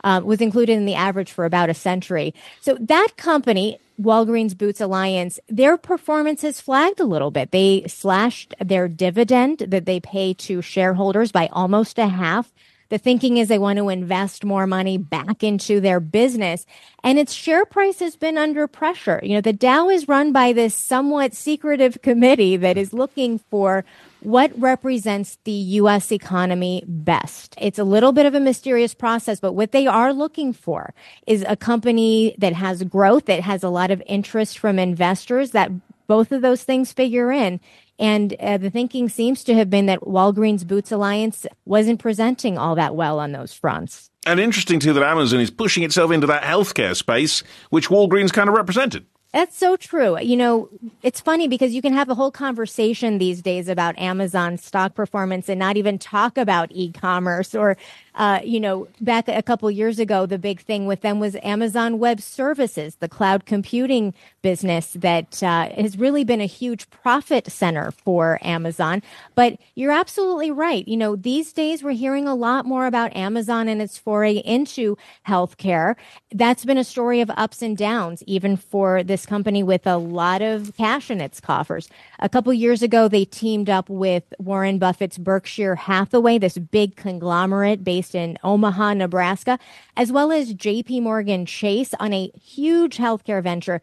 Uh, 0.04 0.20
was 0.24 0.40
included 0.40 0.72
in 0.72 0.84
the 0.84 0.94
average 0.96 1.30
for 1.30 1.44
about 1.44 1.70
a 1.70 1.74
century. 1.74 2.34
So 2.60 2.76
that 2.80 3.16
company, 3.16 3.78
Walgreens 4.00 4.56
Boots 4.56 4.80
Alliance, 4.80 5.38
their 5.48 5.76
performance 5.76 6.42
has 6.42 6.60
flagged 6.60 6.98
a 6.98 7.04
little 7.04 7.30
bit. 7.30 7.52
They 7.52 7.84
slashed 7.86 8.54
their 8.60 8.88
dividend 8.88 9.58
that 9.58 9.86
they 9.86 10.00
pay 10.00 10.34
to 10.34 10.60
shareholders 10.60 11.30
by 11.30 11.48
almost 11.52 11.98
a 11.98 12.08
half. 12.08 12.52
The 12.92 12.98
thinking 12.98 13.38
is 13.38 13.48
they 13.48 13.58
want 13.58 13.78
to 13.78 13.88
invest 13.88 14.44
more 14.44 14.66
money 14.66 14.98
back 14.98 15.42
into 15.42 15.80
their 15.80 15.98
business. 15.98 16.66
And 17.02 17.18
its 17.18 17.32
share 17.32 17.64
price 17.64 18.00
has 18.00 18.16
been 18.16 18.36
under 18.36 18.66
pressure. 18.66 19.18
You 19.22 19.36
know, 19.36 19.40
the 19.40 19.54
Dow 19.54 19.88
is 19.88 20.08
run 20.08 20.30
by 20.30 20.52
this 20.52 20.74
somewhat 20.74 21.32
secretive 21.32 22.02
committee 22.02 22.58
that 22.58 22.76
is 22.76 22.92
looking 22.92 23.38
for 23.38 23.86
what 24.24 24.52
represents 24.58 25.38
the 25.44 25.52
U.S. 25.52 26.12
economy 26.12 26.84
best. 26.86 27.54
It's 27.60 27.78
a 27.78 27.84
little 27.84 28.12
bit 28.12 28.26
of 28.26 28.34
a 28.34 28.40
mysterious 28.40 28.94
process, 28.94 29.40
but 29.40 29.52
what 29.52 29.72
they 29.72 29.86
are 29.86 30.12
looking 30.12 30.52
for 30.52 30.94
is 31.26 31.44
a 31.48 31.56
company 31.56 32.34
that 32.38 32.52
has 32.52 32.84
growth, 32.84 33.26
that 33.26 33.40
has 33.40 33.62
a 33.62 33.68
lot 33.68 33.90
of 33.90 34.02
interest 34.06 34.58
from 34.58 34.78
investors, 34.78 35.50
that 35.50 35.70
both 36.06 36.32
of 36.32 36.42
those 36.42 36.64
things 36.64 36.92
figure 36.92 37.32
in. 37.32 37.60
And 37.98 38.34
uh, 38.40 38.58
the 38.58 38.70
thinking 38.70 39.08
seems 39.08 39.44
to 39.44 39.54
have 39.54 39.70
been 39.70 39.86
that 39.86 40.00
Walgreens 40.00 40.66
Boots 40.66 40.90
Alliance 40.90 41.46
wasn't 41.64 42.00
presenting 42.00 42.58
all 42.58 42.74
that 42.74 42.94
well 42.94 43.18
on 43.18 43.32
those 43.32 43.52
fronts. 43.52 44.10
And 44.26 44.38
interesting 44.38 44.80
too 44.80 44.92
that 44.92 45.02
Amazon 45.02 45.40
is 45.40 45.50
pushing 45.50 45.82
itself 45.82 46.10
into 46.10 46.26
that 46.28 46.42
healthcare 46.42 46.96
space, 46.96 47.42
which 47.70 47.88
Walgreens 47.88 48.32
kind 48.32 48.48
of 48.48 48.54
represented. 48.54 49.06
That's 49.32 49.56
so 49.56 49.76
true. 49.76 50.20
You 50.20 50.36
know, 50.36 50.68
it's 51.02 51.20
funny 51.20 51.48
because 51.48 51.72
you 51.72 51.80
can 51.80 51.94
have 51.94 52.10
a 52.10 52.14
whole 52.14 52.30
conversation 52.30 53.16
these 53.16 53.40
days 53.40 53.66
about 53.66 53.98
Amazon 53.98 54.58
stock 54.58 54.94
performance 54.94 55.48
and 55.48 55.58
not 55.58 55.78
even 55.78 55.98
talk 55.98 56.36
about 56.36 56.68
e-commerce 56.72 57.54
or 57.54 57.78
uh, 58.14 58.40
you 58.44 58.60
know, 58.60 58.86
back 59.00 59.26
a 59.28 59.42
couple 59.42 59.70
years 59.70 59.98
ago, 59.98 60.26
the 60.26 60.38
big 60.38 60.60
thing 60.60 60.86
with 60.86 61.00
them 61.00 61.18
was 61.18 61.34
Amazon 61.42 61.98
Web 61.98 62.20
Services, 62.20 62.96
the 62.96 63.08
cloud 63.08 63.46
computing 63.46 64.12
business 64.42 64.92
that 64.92 65.42
uh, 65.42 65.70
has 65.70 65.96
really 65.96 66.22
been 66.22 66.40
a 66.40 66.46
huge 66.46 66.88
profit 66.90 67.50
center 67.50 67.90
for 67.90 68.38
Amazon. 68.42 69.02
But 69.34 69.58
you're 69.74 69.92
absolutely 69.92 70.50
right. 70.50 70.86
You 70.86 70.98
know, 70.98 71.16
these 71.16 71.52
days 71.54 71.82
we're 71.82 71.92
hearing 71.92 72.28
a 72.28 72.34
lot 72.34 72.66
more 72.66 72.86
about 72.86 73.16
Amazon 73.16 73.66
and 73.66 73.80
its 73.80 73.96
foray 73.96 74.36
into 74.36 74.98
healthcare. 75.26 75.94
That's 76.32 76.66
been 76.66 76.78
a 76.78 76.84
story 76.84 77.22
of 77.22 77.30
ups 77.30 77.62
and 77.62 77.76
downs, 77.78 78.22
even 78.26 78.56
for 78.58 79.02
the 79.02 79.16
U.S. 79.22 79.26
company 79.28 79.62
with 79.62 79.86
a 79.86 79.96
lot 79.96 80.42
of 80.42 80.76
cash 80.76 81.10
in 81.10 81.20
its 81.20 81.40
coffers. 81.40 81.88
A 82.18 82.28
couple 82.28 82.52
years 82.52 82.82
ago, 82.82 83.08
they 83.08 83.24
teamed 83.24 83.70
up 83.70 83.88
with 83.88 84.24
Warren 84.38 84.78
Buffett's 84.78 85.16
Berkshire 85.16 85.76
Hathaway, 85.76 86.38
this 86.38 86.58
big 86.58 86.96
conglomerate 86.96 87.84
based 87.84 88.14
in 88.14 88.36
Omaha, 88.42 88.94
Nebraska, 88.94 89.58
as 89.96 90.10
well 90.10 90.32
as 90.32 90.54
J.P. 90.54 91.00
Morgan 91.00 91.46
Chase 91.46 91.94
on 92.00 92.12
a 92.12 92.32
huge 92.42 92.96
healthcare 92.96 93.42
venture 93.42 93.80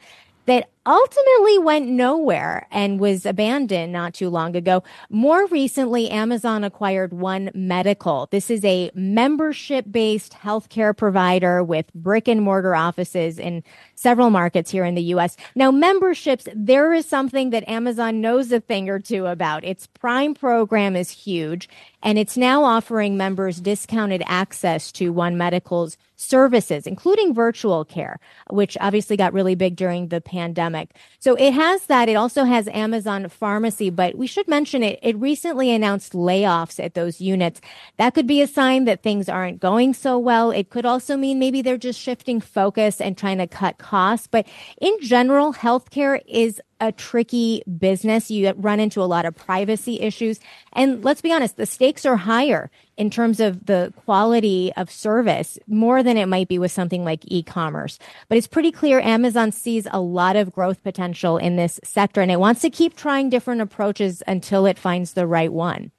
that 0.49 0.67
ultimately 0.83 1.59
went 1.59 1.87
nowhere 1.87 2.65
and 2.71 2.99
was 2.99 3.23
abandoned 3.23 3.93
not 3.93 4.15
too 4.15 4.29
long 4.29 4.55
ago. 4.55 4.81
More 5.11 5.45
recently, 5.45 6.09
Amazon 6.09 6.63
acquired 6.63 7.13
One 7.13 7.51
Medical. 7.53 8.27
This 8.31 8.49
is 8.49 8.65
a 8.65 8.89
membership 8.95 9.85
based 9.91 10.33
healthcare 10.33 10.97
provider 10.97 11.63
with 11.63 11.93
brick 11.93 12.27
and 12.27 12.41
mortar 12.41 12.75
offices 12.75 13.37
in 13.37 13.63
several 13.93 14.31
markets 14.31 14.71
here 14.71 14.85
in 14.85 14.95
the 14.95 15.03
US. 15.13 15.37
Now, 15.53 15.69
memberships, 15.69 16.47
there 16.55 16.95
is 16.95 17.05
something 17.05 17.51
that 17.51 17.69
Amazon 17.69 18.19
knows 18.19 18.51
a 18.51 18.59
thing 18.59 18.89
or 18.89 18.97
two 18.97 19.27
about. 19.27 19.63
Its 19.63 19.85
Prime 19.85 20.33
program 20.33 20.95
is 20.95 21.11
huge, 21.11 21.69
and 22.01 22.17
it's 22.17 22.37
now 22.37 22.63
offering 22.63 23.15
members 23.15 23.61
discounted 23.61 24.23
access 24.25 24.91
to 24.93 25.13
One 25.13 25.37
Medical's 25.37 25.95
services, 26.19 26.85
including 26.85 27.33
virtual 27.33 27.85
care, 27.85 28.19
which 28.49 28.77
obviously 28.81 29.15
got 29.15 29.33
really 29.33 29.55
big 29.55 29.75
during 29.75 30.09
the 30.09 30.19
pandemic. 30.19 30.91
So 31.19 31.35
it 31.35 31.53
has 31.53 31.85
that. 31.85 32.09
It 32.09 32.15
also 32.15 32.43
has 32.43 32.67
Amazon 32.67 33.29
Pharmacy, 33.29 33.89
but 33.89 34.17
we 34.17 34.27
should 34.27 34.47
mention 34.47 34.83
it. 34.83 34.99
It 35.01 35.17
recently 35.17 35.71
announced 35.71 36.13
layoffs 36.13 36.83
at 36.83 36.93
those 36.93 37.21
units. 37.21 37.61
That 37.97 38.13
could 38.13 38.27
be 38.27 38.41
a 38.41 38.47
sign 38.47 38.85
that 38.85 39.01
things 39.01 39.29
aren't 39.29 39.59
going 39.61 39.93
so 39.93 40.17
well. 40.17 40.51
It 40.51 40.69
could 40.69 40.85
also 40.85 41.15
mean 41.15 41.39
maybe 41.39 41.61
they're 41.61 41.77
just 41.77 41.99
shifting 41.99 42.41
focus 42.41 42.99
and 42.99 43.17
trying 43.17 43.37
to 43.37 43.47
cut 43.47 43.77
costs. 43.77 44.27
But 44.27 44.45
in 44.81 44.99
general, 45.01 45.53
healthcare 45.53 46.21
is 46.27 46.61
a 46.79 46.91
tricky 46.91 47.61
business. 47.77 48.31
You 48.31 48.53
run 48.57 48.79
into 48.79 49.01
a 49.01 49.03
lot 49.03 49.25
of 49.25 49.35
privacy 49.35 49.99
issues. 49.99 50.39
And 50.73 51.03
let's 51.03 51.21
be 51.21 51.31
honest, 51.31 51.57
the 51.57 51.65
stakes 51.65 52.05
are 52.05 52.15
higher 52.15 52.69
in 52.97 53.09
terms 53.09 53.39
of 53.39 53.65
the 53.65 53.93
quality 54.05 54.71
of 54.75 54.91
service 54.91 55.57
more 55.67 56.03
than 56.03 56.17
it 56.17 56.27
might 56.27 56.47
be 56.47 56.59
with 56.59 56.71
something 56.71 57.03
like 57.03 57.23
e-commerce. 57.25 57.99
But 58.27 58.37
it's 58.37 58.47
pretty 58.47 58.71
clear 58.71 58.99
Amazon 58.99 59.51
sees 59.51 59.87
a 59.91 60.01
lot 60.01 60.35
of 60.35 60.51
growth 60.51 60.83
potential 60.83 61.37
in 61.37 61.55
this 61.55 61.79
sector 61.83 62.21
and 62.21 62.31
it 62.31 62.39
wants 62.39 62.61
to 62.61 62.69
keep 62.69 62.95
trying 62.95 63.29
different 63.29 63.61
approaches 63.61 64.21
until 64.27 64.65
it 64.65 64.77
finds 64.77 65.13
the 65.13 65.27
right 65.27 65.53
one. 65.53 65.91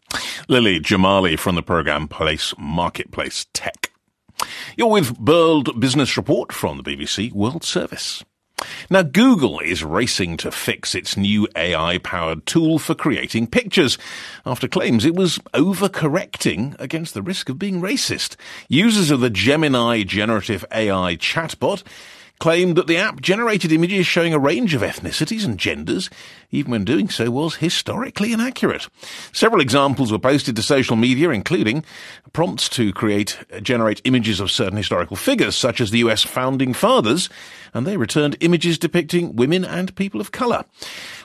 Lily 0.48 0.80
Jamali 0.80 1.38
from 1.38 1.54
the 1.54 1.62
program 1.62 2.08
Place 2.08 2.54
Marketplace 2.58 3.46
Tech. 3.52 3.92
You're 4.76 4.88
with 4.88 5.18
World 5.18 5.78
Business 5.78 6.16
Report 6.16 6.52
from 6.52 6.78
the 6.78 6.82
BBC 6.82 7.32
World 7.32 7.62
Service. 7.62 8.24
Now, 8.88 9.02
Google 9.02 9.60
is 9.60 9.84
racing 9.84 10.36
to 10.38 10.50
fix 10.50 10.94
its 10.94 11.16
new 11.16 11.48
AI 11.56 11.98
powered 11.98 12.46
tool 12.46 12.78
for 12.78 12.94
creating 12.94 13.46
pictures 13.46 13.98
after 14.44 14.68
claims 14.68 15.04
it 15.04 15.14
was 15.14 15.38
overcorrecting 15.54 16.78
against 16.80 17.14
the 17.14 17.22
risk 17.22 17.48
of 17.48 17.58
being 17.58 17.80
racist. 17.80 18.36
Users 18.68 19.10
of 19.10 19.20
the 19.20 19.30
Gemini 19.30 20.02
generative 20.02 20.64
AI 20.72 21.16
chatbot 21.16 21.82
claimed 22.40 22.74
that 22.74 22.86
the 22.86 22.96
app 22.96 23.20
generated 23.20 23.70
images 23.70 24.06
showing 24.06 24.32
a 24.32 24.38
range 24.38 24.74
of 24.74 24.80
ethnicities 24.80 25.44
and 25.44 25.58
genders, 25.58 26.10
even 26.50 26.72
when 26.72 26.84
doing 26.84 27.08
so 27.08 27.30
was 27.30 27.56
historically 27.56 28.32
inaccurate. 28.32 28.88
Several 29.30 29.60
examples 29.60 30.10
were 30.10 30.18
posted 30.18 30.56
to 30.56 30.62
social 30.62 30.96
media, 30.96 31.30
including 31.30 31.84
prompts 32.32 32.68
to 32.70 32.92
create, 32.92 33.38
generate 33.62 34.00
images 34.04 34.40
of 34.40 34.50
certain 34.50 34.78
historical 34.78 35.16
figures, 35.16 35.54
such 35.54 35.80
as 35.80 35.90
the 35.90 35.98
US 35.98 36.22
founding 36.22 36.72
fathers, 36.72 37.28
and 37.74 37.86
they 37.86 37.96
returned 37.96 38.36
images 38.40 38.78
depicting 38.78 39.36
women 39.36 39.64
and 39.64 39.94
people 39.96 40.20
of 40.20 40.32
colour. 40.32 40.64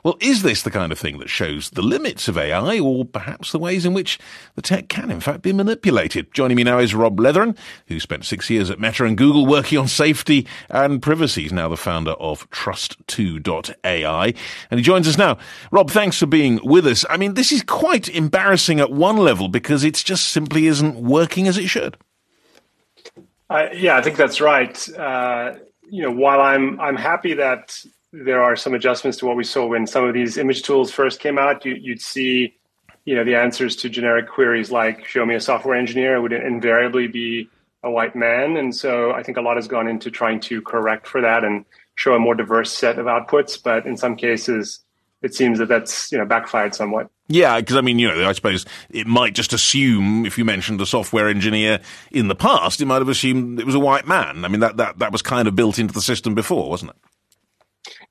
Well, 0.04 0.18
is 0.20 0.44
this 0.44 0.62
the 0.62 0.72
kind 0.72 0.92
of 0.92 1.00
thing 1.00 1.20
that 1.20 1.30
shows 1.30 1.72
the 1.72 1.82
limits 1.82 2.28
of 2.28 2.38
AI, 2.38 2.80
or 2.80 3.06
perhaps 3.06 3.52
the 3.52 3.60
ways 3.60 3.86
in 3.86 3.94
which 3.94 4.20
the 4.56 4.62
tech 4.62 4.88
can, 4.88 5.10
in 5.10 5.20
fact, 5.20 5.42
be 5.42 5.54
manipulated? 5.54 6.32
Joining 6.34 6.58
me 6.58 6.64
now 6.64 6.78
is 6.78 6.94
Rob 6.94 7.18
Leathern, 7.18 7.58
who 7.88 8.00
spent 8.00 8.26
six 8.26 8.50
years 8.50 8.70
at 8.70 8.80
Meta 8.80 9.06
and 9.06 9.18
Google 9.18 9.46
working 9.46 9.78
on 9.78 9.88
safety 9.88 10.46
and 10.70 11.02
privacy. 11.02 11.44
He's 11.44 11.54
now 11.54 11.70
the 11.70 11.78
founder 11.78 12.12
of 12.12 12.50
Trust2.ai, 12.52 14.34
and 14.70 14.80
he 14.80 14.84
joins 14.84 15.08
us 15.08 15.18
now. 15.18 15.38
Rob, 15.72 15.90
thanks 15.90 16.20
for 16.20 16.28
being 16.28 16.60
with 16.64 16.86
us. 16.86 17.06
I 17.10 17.18
mean, 17.18 17.34
this 17.34 17.52
is 17.52 17.64
quite 17.64 18.08
embarrassing 18.10 18.80
at 18.80 18.92
one 18.92 19.18
level 19.18 19.48
because 19.48 19.84
it 19.84 19.96
just 19.96 20.28
simply 20.28 20.68
isn't 20.68 20.96
working 20.96 21.48
as 21.48 21.58
it 21.58 21.68
should. 21.68 21.98
Uh, 23.50 23.68
yeah, 23.74 23.98
I 23.98 24.02
think 24.02 24.18
that's 24.18 24.42
right. 24.42 24.90
Uh, 24.98 25.56
you 25.90 26.02
know, 26.02 26.12
while 26.12 26.42
I'm 26.42 26.80
I'm 26.80 26.96
happy 26.96 27.34
that 27.36 27.78
there 28.12 28.42
are 28.42 28.56
some 28.56 28.74
adjustments 28.74 29.18
to 29.20 29.26
what 29.26 29.36
we 29.36 29.44
saw 29.44 29.66
when 29.66 29.86
some 29.86 30.06
of 30.06 30.14
these 30.14 30.38
image 30.38 30.64
tools 30.64 30.92
first 30.92 31.20
came 31.20 31.38
out, 31.38 31.66
you, 31.66 31.80
would 31.92 32.02
see, 32.02 32.56
you 33.04 33.16
know, 33.16 33.24
the 33.24 33.36
answers 33.36 33.76
to 33.78 33.90
generic 33.90 34.30
queries 34.30 34.72
like 34.72 35.06
"Show 35.06 35.26
me 35.26 35.36
a 35.36 35.42
software 35.42 35.76
engineer" 35.76 36.22
would 36.22 36.34
invariably 36.34 37.08
be 37.08 37.50
a 37.84 37.92
white 37.92 38.16
man, 38.16 38.58
and 38.58 38.76
so 38.76 39.12
I 39.12 39.24
think 39.24 39.38
a 39.38 39.42
lot 39.42 39.58
has 39.58 39.68
gone 39.68 39.88
into 39.88 40.10
trying 40.10 40.40
to 40.42 40.62
correct 40.62 41.08
for 41.08 41.22
that 41.22 41.44
and 41.44 41.66
show 41.96 42.14
a 42.14 42.20
more 42.20 42.36
diverse 42.36 42.72
set 42.72 42.98
of 42.98 43.06
outputs. 43.06 43.62
But 43.62 43.86
in 43.86 43.98
some 43.98 44.16
cases, 44.16 44.85
it 45.26 45.34
seems 45.34 45.58
that 45.60 45.68
that's 45.68 46.12
you 46.12 46.18
know 46.18 46.26
backfired 46.26 46.76
somewhat. 46.76 47.10
Yeah, 47.28 47.60
because 47.60 47.76
I 47.76 47.82
mean, 47.82 47.98
you 47.98 48.08
know, 48.08 48.30
I 48.30 48.32
suppose 48.34 48.66
it 48.92 49.08
might 49.08 49.34
just 49.34 49.52
assume 49.52 50.26
if 50.26 50.38
you 50.38 50.46
mentioned 50.46 50.80
a 50.80 50.86
software 50.86 51.28
engineer 51.28 51.80
in 52.12 52.28
the 52.28 52.36
past, 52.36 52.80
it 52.80 52.86
might 52.86 53.00
have 53.00 53.10
assumed 53.10 53.60
it 53.60 53.66
was 53.66 53.76
a 53.76 53.80
white 53.80 54.08
man. 54.08 54.46
I 54.46 54.48
mean, 54.48 54.60
that 54.60 54.78
that 54.78 55.00
that 55.00 55.12
was 55.12 55.24
kind 55.24 55.48
of 55.48 55.56
built 55.56 55.80
into 55.80 55.94
the 55.94 56.02
system 56.02 56.36
before, 56.36 56.70
wasn't 56.70 56.92
it? 56.92 56.98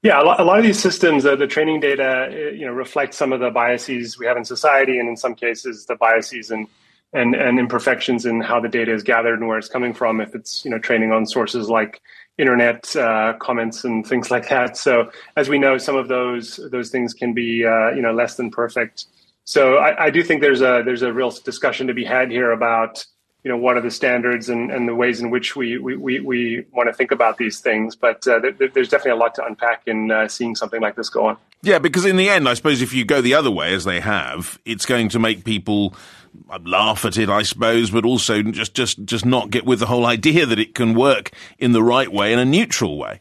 Yeah, 0.02 0.20
a 0.20 0.24
lot, 0.24 0.40
a 0.40 0.44
lot 0.44 0.58
of 0.58 0.64
these 0.64 0.78
systems, 0.78 1.24
uh, 1.24 1.34
the 1.36 1.46
training 1.46 1.80
data, 1.80 2.26
uh, 2.26 2.50
you 2.50 2.66
know, 2.66 2.72
reflect 2.72 3.14
some 3.14 3.32
of 3.32 3.40
the 3.40 3.50
biases 3.50 4.18
we 4.18 4.26
have 4.26 4.36
in 4.36 4.44
society, 4.44 4.98
and 4.98 5.08
in 5.08 5.16
some 5.16 5.34
cases, 5.34 5.86
the 5.86 5.94
biases 5.94 6.50
and 6.50 6.66
and 7.12 7.36
and 7.36 7.60
imperfections 7.60 8.26
in 8.26 8.40
how 8.40 8.58
the 8.58 8.68
data 8.68 8.92
is 8.92 9.04
gathered 9.04 9.38
and 9.38 9.48
where 9.48 9.58
it's 9.58 9.68
coming 9.68 9.94
from. 9.94 10.20
If 10.20 10.34
it's 10.34 10.64
you 10.64 10.70
know 10.72 10.78
training 10.78 11.12
on 11.12 11.24
sources 11.24 11.70
like 11.70 12.02
internet 12.38 12.94
uh, 12.96 13.34
comments 13.38 13.84
and 13.84 14.06
things 14.06 14.30
like 14.30 14.48
that. 14.48 14.76
So 14.76 15.10
as 15.36 15.48
we 15.48 15.58
know, 15.58 15.78
some 15.78 15.96
of 15.96 16.08
those 16.08 16.58
those 16.70 16.90
things 16.90 17.14
can 17.14 17.32
be 17.32 17.64
uh, 17.64 17.90
you 17.90 18.02
know 18.02 18.12
less 18.12 18.36
than 18.36 18.50
perfect. 18.50 19.06
So 19.44 19.76
I, 19.76 20.06
I, 20.06 20.10
do 20.10 20.22
think 20.22 20.40
there's 20.40 20.62
a 20.62 20.82
there's 20.84 21.02
a 21.02 21.12
real 21.12 21.30
discussion 21.30 21.86
to 21.88 21.94
be 21.94 22.04
had 22.04 22.30
here 22.30 22.50
about 22.50 23.04
you 23.44 23.50
know 23.50 23.58
what 23.58 23.76
are 23.76 23.82
the 23.82 23.90
standards 23.90 24.48
and, 24.48 24.70
and 24.70 24.88
the 24.88 24.94
ways 24.94 25.20
in 25.20 25.30
which 25.30 25.54
we 25.54 25.76
we, 25.78 25.96
we, 25.96 26.20
we 26.20 26.64
want 26.72 26.88
to 26.88 26.94
think 26.94 27.10
about 27.10 27.36
these 27.36 27.60
things. 27.60 27.94
But 27.94 28.26
uh, 28.26 28.40
th- 28.40 28.72
there's 28.72 28.88
definitely 28.88 29.12
a 29.12 29.16
lot 29.22 29.34
to 29.36 29.44
unpack 29.44 29.82
in 29.86 30.10
uh, 30.10 30.28
seeing 30.28 30.56
something 30.56 30.80
like 30.80 30.96
this 30.96 31.10
go 31.10 31.26
on. 31.26 31.36
Yeah, 31.62 31.78
because 31.78 32.04
in 32.04 32.16
the 32.16 32.28
end, 32.28 32.48
I 32.48 32.54
suppose 32.54 32.82
if 32.82 32.92
you 32.92 33.04
go 33.04 33.20
the 33.20 33.34
other 33.34 33.50
way 33.50 33.74
as 33.74 33.84
they 33.84 34.00
have, 34.00 34.58
it's 34.64 34.86
going 34.86 35.10
to 35.10 35.18
make 35.18 35.44
people 35.44 35.94
laugh 36.64 37.04
at 37.04 37.16
it, 37.16 37.28
I 37.28 37.42
suppose, 37.42 37.90
but 37.90 38.04
also 38.04 38.42
just, 38.42 38.74
just, 38.74 39.04
just 39.04 39.24
not 39.24 39.50
get 39.50 39.64
with 39.64 39.78
the 39.78 39.86
whole 39.86 40.06
idea 40.06 40.46
that 40.46 40.58
it 40.58 40.74
can 40.74 40.94
work 40.94 41.30
in 41.58 41.72
the 41.72 41.82
right 41.82 42.10
way, 42.10 42.32
in 42.32 42.38
a 42.38 42.44
neutral 42.44 42.98
way. 42.98 43.20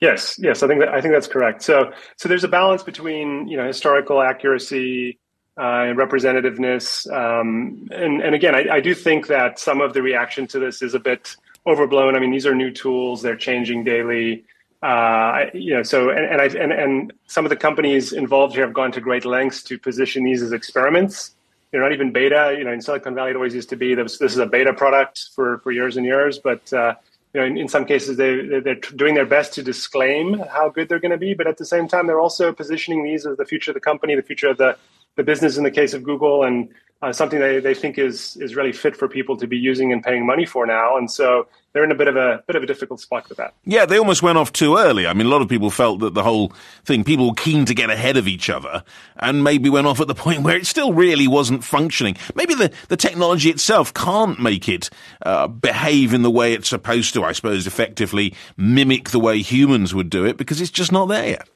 Yes, 0.00 0.38
yes, 0.38 0.62
I 0.62 0.66
think 0.66 0.80
that, 0.80 0.88
I 0.88 1.00
think 1.00 1.12
that's 1.12 1.26
correct. 1.26 1.62
So, 1.62 1.92
so 2.16 2.28
there's 2.28 2.44
a 2.44 2.48
balance 2.48 2.82
between 2.82 3.46
you 3.48 3.56
know 3.56 3.66
historical 3.66 4.22
accuracy 4.22 5.18
uh, 5.58 5.88
and 5.88 5.98
representativeness, 5.98 7.10
um, 7.12 7.86
and 7.92 8.22
and 8.22 8.34
again, 8.34 8.54
I, 8.54 8.76
I 8.76 8.80
do 8.80 8.94
think 8.94 9.26
that 9.26 9.58
some 9.58 9.82
of 9.82 9.92
the 9.92 10.00
reaction 10.00 10.46
to 10.48 10.58
this 10.58 10.80
is 10.80 10.94
a 10.94 10.98
bit 10.98 11.36
overblown. 11.66 12.16
I 12.16 12.18
mean, 12.18 12.30
these 12.30 12.46
are 12.46 12.54
new 12.54 12.70
tools; 12.70 13.20
they're 13.20 13.36
changing 13.36 13.84
daily. 13.84 14.44
Uh, 14.82 15.44
you 15.52 15.74
know, 15.74 15.82
so 15.82 16.08
and 16.08 16.24
and, 16.24 16.40
I, 16.40 16.46
and 16.46 16.72
and 16.72 17.12
some 17.26 17.44
of 17.44 17.50
the 17.50 17.56
companies 17.56 18.14
involved 18.14 18.54
here 18.54 18.64
have 18.64 18.72
gone 18.72 18.92
to 18.92 19.02
great 19.02 19.26
lengths 19.26 19.62
to 19.64 19.78
position 19.78 20.24
these 20.24 20.40
as 20.40 20.52
experiments 20.52 21.34
you 21.72 21.78
know, 21.78 21.84
not 21.84 21.92
even 21.92 22.12
beta. 22.12 22.54
You 22.56 22.64
know, 22.64 22.72
in 22.72 22.80
Silicon 22.80 23.14
Valley, 23.14 23.30
it 23.30 23.36
always 23.36 23.54
used 23.54 23.70
to 23.70 23.76
be 23.76 23.94
this, 23.94 24.18
this 24.18 24.32
is 24.32 24.38
a 24.38 24.46
beta 24.46 24.72
product 24.72 25.30
for, 25.34 25.58
for 25.58 25.72
years 25.72 25.96
and 25.96 26.04
years. 26.04 26.38
But 26.38 26.72
uh, 26.72 26.94
you 27.32 27.40
know, 27.40 27.46
in, 27.46 27.56
in, 27.56 27.68
some 27.68 27.84
cases, 27.84 28.16
they 28.16 28.60
they're 28.60 28.74
doing 28.74 29.14
their 29.14 29.26
best 29.26 29.54
to 29.54 29.62
disclaim 29.62 30.34
how 30.34 30.68
good 30.68 30.88
they're 30.88 30.98
going 30.98 31.12
to 31.12 31.18
be, 31.18 31.34
but 31.34 31.46
at 31.46 31.58
the 31.58 31.64
same 31.64 31.86
time, 31.86 32.06
they're 32.06 32.20
also 32.20 32.52
positioning 32.52 33.04
these 33.04 33.24
as 33.24 33.36
the 33.36 33.44
future 33.44 33.70
of 33.70 33.74
the 33.74 33.80
company, 33.80 34.16
the 34.16 34.22
future 34.22 34.48
of 34.48 34.58
the 34.58 34.76
the 35.20 35.24
business. 35.24 35.56
In 35.56 35.64
the 35.64 35.70
case 35.70 35.92
of 35.92 36.02
Google, 36.02 36.42
and 36.44 36.68
uh, 37.02 37.12
something 37.12 37.38
they, 37.40 37.60
they 37.60 37.74
think 37.74 37.98
is 37.98 38.36
is 38.36 38.54
really 38.54 38.72
fit 38.72 38.96
for 38.96 39.08
people 39.08 39.36
to 39.36 39.46
be 39.46 39.56
using 39.56 39.92
and 39.92 40.02
paying 40.02 40.26
money 40.26 40.44
for 40.44 40.66
now. 40.66 40.96
And 40.96 41.10
so 41.10 41.46
they're 41.72 41.84
in 41.84 41.90
a 41.90 41.94
bit 41.94 42.08
of 42.08 42.16
a 42.16 42.42
bit 42.46 42.56
of 42.56 42.62
a 42.62 42.66
difficult 42.66 43.00
spot 43.00 43.28
with 43.28 43.38
that. 43.38 43.54
Yeah, 43.64 43.86
they 43.86 43.98
almost 43.98 44.22
went 44.22 44.36
off 44.36 44.52
too 44.52 44.76
early. 44.76 45.06
I 45.06 45.14
mean, 45.14 45.26
a 45.26 45.30
lot 45.30 45.40
of 45.40 45.48
people 45.48 45.70
felt 45.70 46.00
that 46.00 46.14
the 46.14 46.22
whole 46.22 46.52
thing, 46.84 47.04
people 47.04 47.28
were 47.28 47.34
keen 47.34 47.64
to 47.66 47.74
get 47.74 47.88
ahead 47.88 48.16
of 48.16 48.28
each 48.28 48.50
other, 48.50 48.84
and 49.16 49.42
maybe 49.42 49.70
went 49.70 49.86
off 49.86 50.00
at 50.00 50.08
the 50.08 50.14
point 50.26 50.42
where 50.42 50.56
it 50.56 50.66
still 50.66 50.92
really 50.92 51.26
wasn't 51.26 51.64
functioning. 51.64 52.16
Maybe 52.34 52.54
the 52.54 52.72
the 52.88 52.96
technology 52.96 53.48
itself 53.48 53.94
can't 53.94 54.38
make 54.38 54.68
it 54.68 54.90
uh, 55.24 55.46
behave 55.46 56.12
in 56.12 56.22
the 56.22 56.30
way 56.30 56.52
it's 56.52 56.68
supposed 56.68 57.14
to. 57.14 57.24
I 57.24 57.32
suppose 57.32 57.66
effectively 57.66 58.34
mimic 58.56 59.10
the 59.10 59.20
way 59.20 59.40
humans 59.40 59.94
would 59.94 60.10
do 60.10 60.24
it 60.24 60.36
because 60.36 60.60
it's 60.60 60.70
just 60.70 60.92
not 60.92 61.06
there 61.06 61.28
yet. 61.28 61.48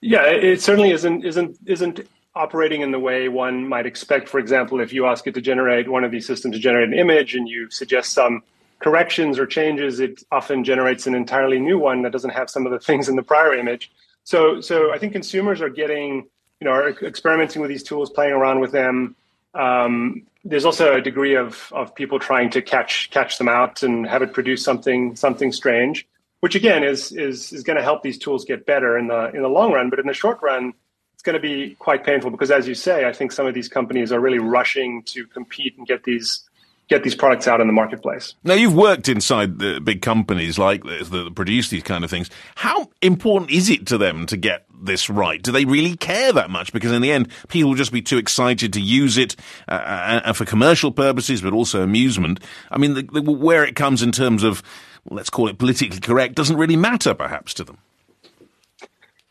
Yeah, 0.00 0.24
it 0.26 0.62
certainly 0.62 0.92
isn't 0.92 1.24
isn't 1.24 1.58
isn't 1.66 2.00
operating 2.38 2.80
in 2.80 2.92
the 2.92 2.98
way 2.98 3.28
one 3.28 3.68
might 3.68 3.84
expect. 3.84 4.28
For 4.28 4.38
example, 4.38 4.80
if 4.80 4.92
you 4.92 5.06
ask 5.06 5.26
it 5.26 5.34
to 5.34 5.40
generate 5.40 5.88
one 5.88 6.04
of 6.04 6.10
these 6.10 6.26
systems 6.26 6.54
to 6.54 6.60
generate 6.60 6.88
an 6.88 6.98
image 6.98 7.34
and 7.34 7.48
you 7.48 7.68
suggest 7.70 8.12
some 8.12 8.42
corrections 8.78 9.38
or 9.38 9.46
changes, 9.46 10.00
it 10.00 10.22
often 10.30 10.64
generates 10.64 11.06
an 11.06 11.14
entirely 11.14 11.58
new 11.58 11.78
one 11.78 12.02
that 12.02 12.12
doesn't 12.12 12.30
have 12.30 12.48
some 12.48 12.64
of 12.64 12.72
the 12.72 12.78
things 12.78 13.08
in 13.08 13.16
the 13.16 13.22
prior 13.22 13.54
image. 13.54 13.90
So, 14.24 14.60
so 14.60 14.92
I 14.92 14.98
think 14.98 15.12
consumers 15.12 15.60
are 15.60 15.68
getting, 15.68 16.28
you 16.60 16.64
know, 16.64 16.70
are 16.70 16.90
experimenting 17.04 17.60
with 17.60 17.70
these 17.70 17.82
tools, 17.82 18.10
playing 18.10 18.32
around 18.32 18.60
with 18.60 18.72
them. 18.72 19.16
Um, 19.54 20.22
there's 20.44 20.64
also 20.64 20.94
a 20.94 21.00
degree 21.00 21.34
of 21.34 21.72
of 21.72 21.94
people 21.94 22.18
trying 22.18 22.50
to 22.50 22.62
catch 22.62 23.10
catch 23.10 23.38
them 23.38 23.48
out 23.48 23.82
and 23.82 24.06
have 24.06 24.22
it 24.22 24.32
produce 24.32 24.62
something 24.62 25.16
something 25.16 25.50
strange, 25.52 26.06
which 26.40 26.54
again 26.54 26.84
is 26.84 27.12
is 27.12 27.52
is 27.52 27.62
going 27.64 27.76
to 27.76 27.82
help 27.82 28.02
these 28.02 28.18
tools 28.18 28.44
get 28.44 28.64
better 28.64 28.96
in 28.96 29.08
the 29.08 29.30
in 29.34 29.42
the 29.42 29.48
long 29.48 29.72
run. 29.72 29.90
But 29.90 29.98
in 29.98 30.06
the 30.06 30.14
short 30.14 30.38
run, 30.42 30.74
going 31.28 31.40
to 31.40 31.46
be 31.46 31.74
quite 31.74 32.04
painful 32.04 32.30
because, 32.30 32.50
as 32.50 32.66
you 32.66 32.74
say, 32.74 33.04
I 33.04 33.12
think 33.12 33.32
some 33.32 33.46
of 33.46 33.52
these 33.52 33.68
companies 33.68 34.12
are 34.12 34.20
really 34.20 34.38
rushing 34.38 35.02
to 35.02 35.26
compete 35.26 35.76
and 35.76 35.86
get 35.86 36.04
these 36.04 36.48
get 36.88 37.04
these 37.04 37.14
products 37.14 37.46
out 37.46 37.60
in 37.60 37.66
the 37.66 37.72
marketplace. 37.74 38.34
Now, 38.44 38.54
you've 38.54 38.74
worked 38.74 39.10
inside 39.10 39.58
the 39.58 39.78
big 39.78 40.00
companies 40.00 40.58
like 40.58 40.84
this 40.84 41.10
that 41.10 41.34
produce 41.34 41.68
these 41.68 41.82
kind 41.82 42.02
of 42.02 42.08
things. 42.08 42.30
How 42.56 42.88
important 43.02 43.50
is 43.50 43.68
it 43.68 43.86
to 43.88 43.98
them 43.98 44.24
to 44.24 44.38
get 44.38 44.64
this 44.80 45.10
right? 45.10 45.42
Do 45.42 45.52
they 45.52 45.66
really 45.66 45.96
care 45.96 46.32
that 46.32 46.48
much? 46.48 46.72
Because 46.72 46.90
in 46.92 47.02
the 47.02 47.12
end, 47.12 47.28
people 47.48 47.68
will 47.68 47.76
just 47.76 47.92
be 47.92 48.00
too 48.00 48.16
excited 48.16 48.72
to 48.72 48.80
use 48.80 49.18
it 49.18 49.36
uh, 49.68 49.72
uh, 49.72 50.20
uh 50.24 50.32
for 50.32 50.46
commercial 50.46 50.90
purposes, 50.90 51.42
but 51.42 51.52
also 51.52 51.82
amusement. 51.82 52.40
I 52.70 52.78
mean, 52.78 52.94
the, 52.94 53.02
the, 53.02 53.20
where 53.20 53.64
it 53.64 53.76
comes 53.76 54.02
in 54.02 54.10
terms 54.10 54.42
of, 54.42 54.62
let's 55.10 55.28
call 55.28 55.48
it 55.48 55.58
politically 55.58 56.00
correct, 56.00 56.36
doesn't 56.36 56.56
really 56.56 56.76
matter 56.76 57.12
perhaps 57.12 57.52
to 57.54 57.64
them. 57.64 57.76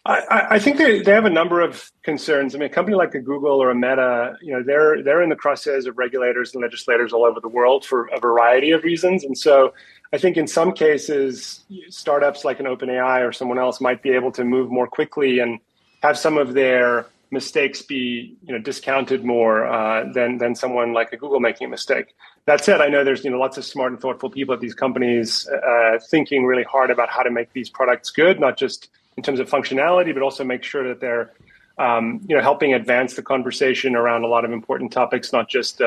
I, 0.08 0.56
I, 0.56 0.60
think 0.60 0.78
they, 0.78 1.02
they 1.02 1.12
have 1.12 1.26
a 1.26 1.30
number 1.30 1.60
of 1.60 1.92
concerns. 2.04 2.56
I 2.56 2.60
mean, 2.60 2.68
a 2.68 2.74
company 2.74 2.96
like 2.96 3.14
a 3.14 3.20
Google 3.20 3.62
or 3.62 3.70
a 3.70 3.76
Meta, 3.76 4.36
you 4.42 4.54
know, 4.54 4.64
they're 4.64 5.04
they're 5.04 5.22
in 5.22 5.30
the 5.30 5.36
crosshairs 5.36 5.86
of 5.86 5.98
regulators 5.98 6.54
and 6.54 6.64
legislators 6.64 7.12
all 7.12 7.26
over 7.26 7.42
the 7.42 7.50
world 7.50 7.84
for 7.86 8.08
a 8.14 8.20
variety 8.20 8.72
of 8.72 8.84
reasons. 8.84 9.26
And 9.26 9.38
so, 9.38 9.74
I 10.14 10.18
think 10.18 10.38
in 10.38 10.48
some 10.48 10.72
cases, 10.72 11.66
startups 11.90 12.46
like 12.46 12.62
an 12.62 12.68
OpenAI 12.68 13.28
or 13.28 13.34
someone 13.34 13.60
else 13.60 13.82
might 13.82 14.02
be 14.02 14.12
able 14.12 14.32
to 14.34 14.46
move 14.46 14.72
more 14.72 14.88
quickly 14.88 15.40
and 15.40 15.60
have 16.02 16.18
some 16.18 16.38
of 16.38 16.54
their 16.54 17.08
mistakes 17.30 17.82
be 17.82 18.38
you 18.46 18.54
know 18.54 18.60
discounted 18.60 19.26
more 19.26 19.68
uh, 19.68 20.10
than 20.14 20.38
than 20.38 20.56
someone 20.56 20.94
like 20.94 21.12
a 21.12 21.18
Google 21.18 21.42
making 21.42 21.68
a 21.68 21.70
mistake. 21.70 22.16
That 22.46 22.64
said, 22.64 22.80
I 22.80 22.88
know 22.88 23.04
there's 23.04 23.26
you 23.26 23.32
know 23.32 23.40
lots 23.40 23.58
of 23.58 23.66
smart 23.66 23.92
and 23.92 24.00
thoughtful 24.00 24.30
people 24.30 24.54
at 24.54 24.62
these 24.62 24.74
companies 24.74 25.50
uh, 25.50 26.00
thinking 26.10 26.46
really 26.46 26.64
hard 26.64 26.92
about 26.92 27.10
how 27.10 27.24
to 27.24 27.32
make 27.32 27.52
these 27.52 27.70
products 27.70 28.10
good, 28.10 28.40
not 28.40 28.58
just 28.58 28.90
in 29.18 29.24
terms 29.24 29.40
of 29.40 29.50
functionality, 29.50 30.14
but 30.14 30.24
also 30.24 30.44
make 30.44 30.64
sure 30.64 30.88
that 30.88 31.02
they're 31.02 31.34
um, 31.78 32.22
you 32.28 32.36
know 32.36 32.42
helping 32.42 32.74
advance 32.74 33.16
the 33.16 33.22
conversation 33.22 33.96
around 33.96 34.24
a 34.24 34.28
lot 34.28 34.46
of 34.46 34.52
important 34.52 34.92
topics, 34.92 35.34
not 35.34 35.50
just 35.50 35.82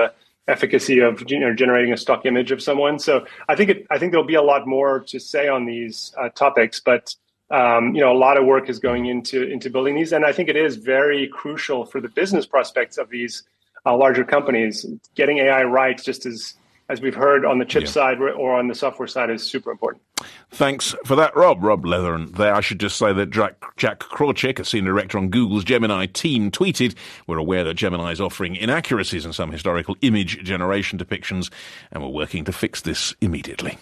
efficacy 0.51 0.99
of 0.99 1.23
you 1.31 1.39
know, 1.39 1.55
generating 1.55 1.93
a 1.93 1.97
stock 1.97 2.27
image 2.27 2.51
of 2.51 2.63
someone. 2.63 2.99
So 2.99 3.25
I 3.49 3.55
think 3.55 3.71
it, 3.71 3.87
I 3.91 3.99
think 3.99 4.13
there'll 4.13 4.27
be 4.27 4.35
a 4.35 4.43
lot 4.43 4.67
more 4.67 5.01
to 5.01 5.21
say 5.21 5.49
on 5.49 5.65
these 5.65 6.15
uh, 6.19 6.29
topics, 6.31 6.81
but 6.81 7.15
um, 7.51 7.95
you 7.95 8.01
know 8.01 8.13
a 8.13 8.19
lot 8.19 8.37
of 8.37 8.45
work 8.45 8.69
is 8.69 8.79
going 8.79 9.07
into 9.07 9.43
into 9.43 9.71
building 9.71 9.95
these, 9.95 10.13
and 10.13 10.25
I 10.25 10.33
think 10.33 10.49
it 10.49 10.57
is 10.57 10.77
very 10.77 11.29
crucial 11.29 11.87
for 11.87 12.01
the 12.01 12.09
business 12.09 12.47
prospects 12.47 12.99
of 12.99 13.09
these 13.11 13.45
uh, 13.87 13.97
larger 13.97 14.25
companies. 14.25 14.87
Getting 15.15 15.39
AI 15.39 15.63
right, 15.65 16.01
just 16.01 16.27
as 16.27 16.55
as 16.91 17.01
we've 17.01 17.15
heard 17.15 17.45
on 17.45 17.59
the 17.59 17.65
chip 17.65 17.85
yeah. 17.85 17.89
side 17.89 18.21
or 18.21 18.59
on 18.59 18.67
the 18.67 18.75
software 18.75 19.07
side, 19.07 19.31
is 19.31 19.45
super 19.45 19.71
important. 19.71 20.03
Thanks 20.51 20.95
for 21.05 21.15
that, 21.15 21.35
Rob. 21.37 21.63
Rob 21.63 21.85
Leathern 21.85 22.33
there. 22.33 22.53
I 22.53 22.61
should 22.61 22.81
just 22.81 22.99
say 22.99 23.13
that 23.13 23.31
Jack, 23.31 23.63
Jack 23.77 24.01
Krawczyk, 24.01 24.59
a 24.59 24.65
senior 24.65 24.91
director 24.91 25.17
on 25.17 25.29
Google's 25.29 25.63
Gemini 25.63 26.07
team, 26.07 26.51
tweeted, 26.51 26.97
We're 27.29 27.39
aware 27.39 27.63
that 27.63 27.75
Gemini 27.75 28.11
is 28.11 28.21
offering 28.21 28.57
inaccuracies 28.57 29.25
in 29.25 29.33
some 29.33 29.53
historical 29.53 29.97
image 30.03 30.43
generation 30.43 30.99
depictions, 30.99 31.49
and 31.93 32.03
we're 32.03 32.11
working 32.11 32.45
to 32.45 32.53
fix 32.53 32.81
this 32.81 33.15
immediately. 33.21 33.79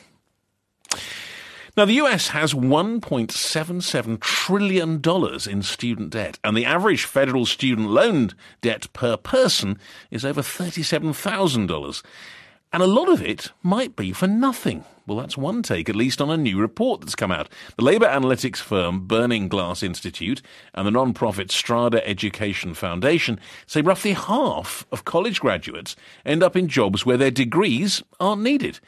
Now, 1.79 1.85
the 1.85 1.95
US 1.95 2.29
has 2.29 2.53
$1.77 2.53 4.21
trillion 4.21 5.01
in 5.49 5.63
student 5.63 6.11
debt, 6.11 6.39
and 6.45 6.57
the 6.57 6.67
average 6.67 7.05
federal 7.05 7.47
student 7.47 7.89
loan 7.89 8.31
debt 8.61 8.93
per 8.93 9.17
person 9.17 9.79
is 10.11 10.25
over 10.25 10.43
$37,000. 10.43 12.03
And 12.73 12.83
a 12.83 12.87
lot 12.87 13.09
of 13.09 13.23
it 13.23 13.53
might 13.63 13.97
be 13.97 14.13
for 14.13 14.27
nothing. 14.27 14.85
Well, 15.07 15.17
that's 15.17 15.39
one 15.39 15.63
take, 15.63 15.89
at 15.89 15.97
least, 15.97 16.21
on 16.21 16.29
a 16.29 16.37
new 16.37 16.61
report 16.61 17.01
that's 17.01 17.15
come 17.15 17.33
out. 17.33 17.49
The 17.79 17.85
labour 17.85 18.05
analytics 18.05 18.59
firm 18.59 19.07
Burning 19.07 19.49
Glass 19.49 19.83
Institute 19.83 20.43
and 20.75 20.87
the 20.87 20.91
non-profit 20.91 21.51
Strada 21.51 22.07
Education 22.07 22.75
Foundation 22.75 23.41
say 23.67 23.81
roughly 23.81 24.13
half 24.13 24.85
of 24.93 25.07
college 25.07 25.41
graduates 25.41 25.97
end 26.27 26.43
up 26.43 26.57
in 26.57 26.69
jobs 26.69 27.07
where 27.07 27.17
their 27.17 27.31
degrees 27.31 28.03
aren't 28.21 28.43
needed. 28.43 28.81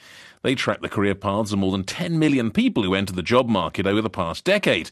They 0.43 0.55
track 0.55 0.83
the 0.83 0.89
career 0.91 1.15
paths 1.15 1.53
of 1.53 1.59
more 1.59 1.73
than 1.73 1.85
10 1.85 2.19
million 2.19 2.51
people 2.51 2.83
who 2.83 2.95
entered 2.95 3.17
the 3.17 3.23
job 3.23 3.49
market 3.49 3.87
over 3.87 4.03
the 4.03 4.11
past 4.11 4.45
decade. 4.45 4.91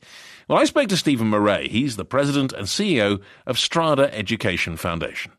Well, 0.48 0.59
I 0.59 0.64
spoke 0.64 0.88
to 0.88 0.96
Stephen 0.96 1.29
Moret. 1.29 1.70
He's 1.70 1.96
the 1.96 2.07
president 2.07 2.55
and 2.55 2.66
CEO 2.66 3.20
of 3.46 3.59
Strada 3.59 4.14
Education 4.14 4.79
Foundation. 4.79 5.33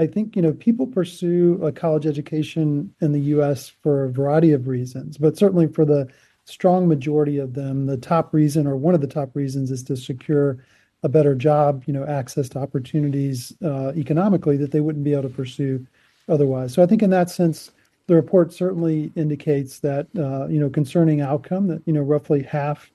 I 0.00 0.06
think 0.06 0.34
you 0.34 0.40
know 0.40 0.54
people 0.54 0.86
pursue 0.86 1.60
a 1.62 1.70
college 1.70 2.06
education 2.06 2.94
in 3.02 3.12
the 3.12 3.20
U.S. 3.34 3.68
for 3.68 4.04
a 4.04 4.10
variety 4.10 4.52
of 4.52 4.66
reasons, 4.66 5.18
but 5.18 5.36
certainly 5.36 5.66
for 5.66 5.84
the 5.84 6.08
strong 6.46 6.88
majority 6.88 7.36
of 7.36 7.52
them, 7.52 7.84
the 7.84 7.98
top 7.98 8.32
reason 8.32 8.66
or 8.66 8.76
one 8.76 8.94
of 8.94 9.02
the 9.02 9.06
top 9.06 9.36
reasons 9.36 9.70
is 9.70 9.82
to 9.84 9.96
secure 9.98 10.64
a 11.02 11.08
better 11.08 11.34
job, 11.34 11.84
you 11.86 11.92
know, 11.92 12.06
access 12.06 12.48
to 12.50 12.58
opportunities 12.58 13.52
uh, 13.62 13.92
economically 13.94 14.56
that 14.56 14.70
they 14.70 14.80
wouldn't 14.80 15.04
be 15.04 15.12
able 15.12 15.24
to 15.24 15.28
pursue 15.28 15.86
otherwise. 16.30 16.72
So 16.72 16.82
I 16.82 16.86
think 16.86 17.02
in 17.02 17.10
that 17.10 17.28
sense, 17.28 17.70
the 18.06 18.14
report 18.14 18.54
certainly 18.54 19.12
indicates 19.16 19.80
that 19.80 20.06
uh, 20.18 20.46
you 20.48 20.60
know 20.60 20.70
concerning 20.70 21.20
outcome 21.20 21.68
that 21.68 21.82
you 21.84 21.92
know 21.92 22.00
roughly 22.00 22.42
half 22.42 22.90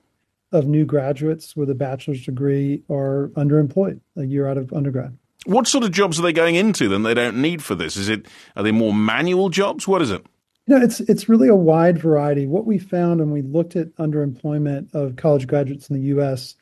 of 0.50 0.66
new 0.66 0.84
graduates 0.84 1.54
with 1.54 1.70
a 1.70 1.74
bachelor's 1.74 2.24
degree 2.24 2.82
are 2.90 3.30
underemployed 3.36 4.00
a 4.16 4.24
year 4.24 4.48
out 4.48 4.58
of 4.58 4.72
undergrad. 4.72 5.16
What 5.46 5.66
sort 5.66 5.84
of 5.84 5.92
jobs 5.92 6.18
are 6.18 6.22
they 6.22 6.32
going 6.32 6.54
into 6.54 6.88
then 6.88 7.02
they 7.02 7.14
don't 7.14 7.40
need 7.40 7.62
for 7.62 7.74
this? 7.74 7.96
Is 7.96 8.08
it 8.08 8.26
are 8.56 8.62
they 8.62 8.72
more 8.72 8.94
manual 8.94 9.48
jobs? 9.48 9.86
What 9.86 10.02
is 10.02 10.10
it? 10.10 10.26
You 10.66 10.76
know, 10.76 10.84
it's 10.84 11.00
it's 11.00 11.28
really 11.28 11.48
a 11.48 11.54
wide 11.54 11.98
variety. 11.98 12.46
What 12.46 12.66
we 12.66 12.78
found 12.78 13.20
when 13.20 13.30
we 13.30 13.42
looked 13.42 13.76
at 13.76 13.94
underemployment 13.96 14.92
of 14.94 15.16
college 15.16 15.46
graduates 15.46 15.88
in 15.88 15.96
the 15.96 16.08
U.S. 16.08 16.56